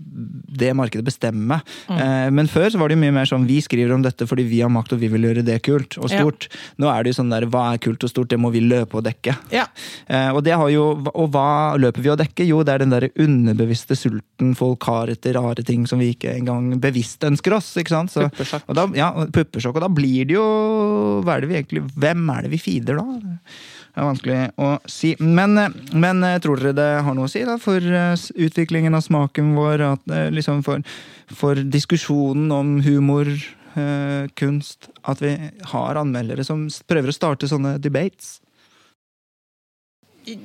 [0.49, 1.61] det markedet bestemme.
[1.89, 1.99] Mm.
[1.99, 4.47] Eh, men før så var det jo mye mer sånn vi skriver om dette fordi
[4.49, 6.20] vi har makt og vi vil gjøre det kult og Ja.
[6.22, 6.49] stort.
[6.78, 9.01] Nå er det jo sånn der hva er kult og stort, det må vi løpe
[9.01, 9.35] og dekke.
[9.55, 9.66] Ja.
[10.07, 12.47] Eh, og, det har jo, og hva løper vi å dekke?
[12.49, 16.35] Jo, det er den der underbevisste sulten folk har etter rare ting som vi ikke
[16.37, 17.75] engang bevisst ønsker oss.
[17.81, 18.14] ikke sant?
[18.14, 18.66] Så, Puppesjokk.
[18.68, 19.79] og da, ja, og puppesjokk.
[19.79, 20.49] Og da blir det jo
[21.23, 23.39] hva er det vi egentlig, Hvem er det vi feeder da?
[23.93, 25.11] Det er vanskelig å si.
[25.20, 25.59] Men,
[25.93, 29.51] men eh, tror dere det har noe å si da, for eh, utviklingen av smaken
[29.59, 29.85] vår?
[29.85, 30.81] At, eh, liksom for,
[31.29, 33.29] for diskusjonen om humor,
[33.79, 34.91] eh, kunst?
[35.09, 35.35] At vi
[35.73, 38.39] har anmeldere som prøver å starte sånne debates?
[40.23, 40.37] Ja,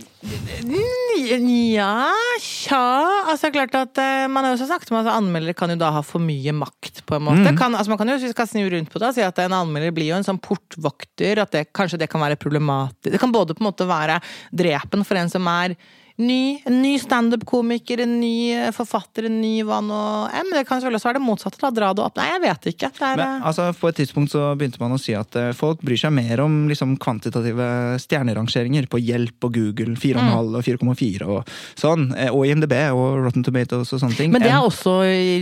[2.41, 2.86] tja
[3.30, 5.91] Altså klart at uh, Man har jo også sagt om at anmeldere kan jo da
[5.93, 7.51] ha for mye makt, på en måte.
[7.51, 7.59] Mm.
[7.59, 9.43] Kan, altså man kan jo hvis vi skal snu rundt på det og si at
[9.43, 11.43] en anmelder blir jo en sånn portvokter.
[11.43, 13.13] At det, kanskje det kan være problematisk.
[13.13, 14.17] Det kan både på en måte være
[14.49, 15.78] drepen for en som er
[16.18, 19.97] ny, en ny standup-komiker, en ny eh, forfatter, en ny hva nå
[20.34, 20.47] enn.
[20.49, 21.59] Men det kan selvfølgelig også være det motsatte.
[21.61, 22.15] da, Dra det opp.
[22.18, 22.89] Nei, jeg vet ikke.
[22.97, 25.51] Det er, Men, eh, altså, på et tidspunkt så begynte man å si at eh,
[25.57, 27.68] folk bryr seg mer om liksom, kvantitative
[28.01, 30.55] stjernerangeringer på Hjelp og Google, 4,5 Mm.
[30.57, 34.32] og 4,4 og sånn, og IMDb og Rotten Tomatoes og sånne ting.
[34.34, 34.95] men det er også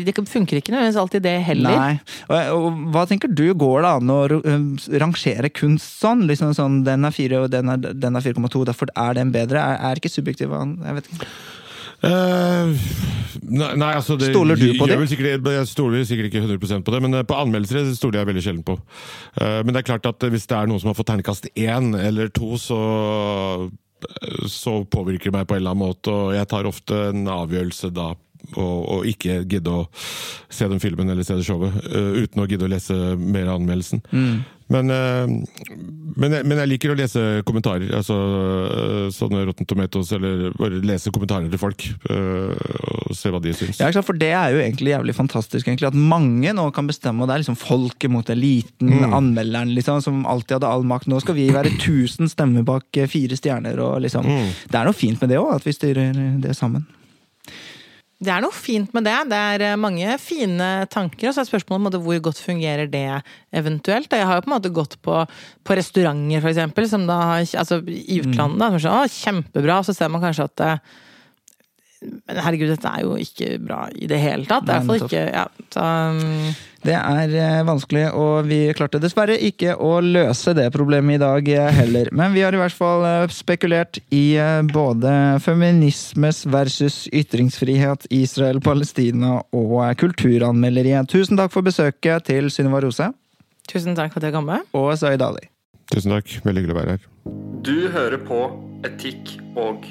[0.05, 1.75] Det funker ikke nødvendigvis alltid, det heller.
[1.79, 1.99] Nei.
[2.29, 4.19] Og, og hva tenker du, går det an å
[4.99, 6.25] rangere kunst sånn?
[6.29, 9.61] Liksom sånn, Den er 4 og den er, er 4,2, derfor er den bedre?
[9.63, 10.51] Er, er ikke subjektiv?
[10.85, 11.29] Jeg vet ikke.
[12.05, 12.75] Uh,
[13.41, 14.97] nei, nei, altså det, Stoler du på det?
[15.09, 18.43] Sikkert, jeg stoler sikkert ikke 100% på det, men eh, på anmeldelser stoler jeg veldig
[18.45, 18.75] sjelden på.
[19.39, 21.95] Uh, men det er klart at hvis det er noen som har fått terningkast én
[21.97, 22.81] eller to, så
[24.51, 27.89] så påvirker det meg på en eller annen måte, og jeg tar ofte en avgjørelse
[27.95, 28.11] da
[28.53, 29.85] og, og ikke gidde å
[30.53, 33.57] se den filmen eller se det showet, uh, uten å gidde å lese mer av
[33.57, 34.03] anmeldelsen.
[34.67, 35.27] Men, eh,
[36.17, 41.13] men, men jeg liker å lese kommentarer, altså eh, sånne Rotten Tomatoes, eller bare lese
[41.13, 42.73] kommentarene til folk, eh,
[43.05, 43.81] og se hva de syns.
[43.83, 43.91] Ja.
[44.05, 47.37] For det er jo egentlig jævlig fantastisk, egentlig, at mange nå kan bestemme, og det
[47.37, 51.11] er liksom folket mot eliten, anmelderen, liksom, som alltid hadde all makt.
[51.13, 55.21] Nå skal vi være 1000 stemmer bak fire stjerner, og liksom Det er noe fint
[55.21, 56.87] med det òg, at vi styrer det sammen.
[58.23, 59.15] Det er noe fint med det.
[59.31, 61.29] Det er eh, mange fine tanker.
[61.29, 63.07] Og så er spørsmålet om hvor godt fungerer det
[63.55, 64.11] eventuelt.
[64.11, 65.23] Jeg har jo på en måte gått på,
[65.67, 68.61] på restauranter, for eksempel, som da har altså, i utlandet.
[68.61, 69.81] Da, som er sånn, kjempebra.
[69.81, 70.65] Og så ser man kanskje at
[72.05, 74.65] men herregud, dette er jo ikke bra i det hele tatt.
[74.67, 76.49] Det er i hvert fall ikke ja, så, um,
[76.85, 81.49] Det er eh, vanskelig, og vi klarte dessverre ikke å løse det problemet i dag
[81.49, 82.11] eh, heller.
[82.13, 84.37] Men vi har i hvert fall eh, spekulert i
[84.69, 91.09] både feminismes versus ytringsfrihet, Israel, Palestina og kulturanmelderiet.
[91.09, 93.09] Tusen takk for besøket til Synnøve Rose
[93.65, 94.65] Tusen takk for at jeg kom med.
[94.77, 95.47] og Zaid Ali.
[95.89, 97.07] Tusen takk, veldig hyggelig å være her.
[97.65, 98.41] Du hører på
[98.85, 99.87] Etikk og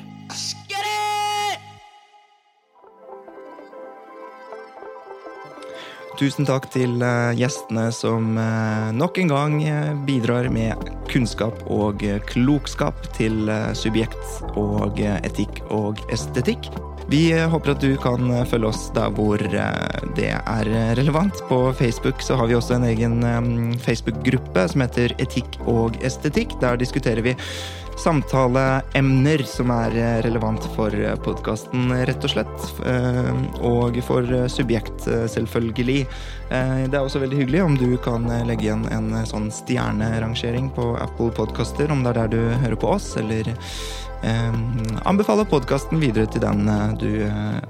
[6.15, 10.79] Tusen takk til eh, gjestene som eh, nok en gang eh, bidrar med
[11.11, 16.71] kunnskap og klokskap til subjekt og etikk og estetikk.
[17.11, 21.43] Vi håper at du kan følge oss der hvor det er relevant.
[21.51, 23.19] På Facebook så har vi også en egen
[23.85, 26.57] Facebook-gruppe som heter Etikk og estetikk.
[26.65, 27.37] Der diskuterer vi
[28.01, 32.65] samtaleemner som er eh, relevant for podkasten, rett og slett.
[32.87, 33.31] Eh,
[33.65, 36.01] Og for eh, subjekt, eh, selvfølgelig.
[36.51, 39.51] Eh, Det er også veldig hyggelig om du kan eh, legge igjen en eh, sånn
[39.55, 43.49] stjernerangering på Apple Podkaster, om det er der du hører på oss, eller
[44.23, 44.53] eh,
[45.07, 47.61] anbefale podkasten videre til den eh, du eh,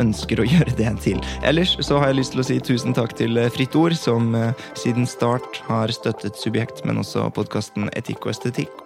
[0.00, 1.20] ønsker å gjøre det til.
[1.42, 4.34] Ellers så har jeg lyst til å si tusen takk til eh, Fritt Ord, som
[4.38, 8.85] eh, siden start har støttet Subjekt, men også podkasten Etikk og estetikk.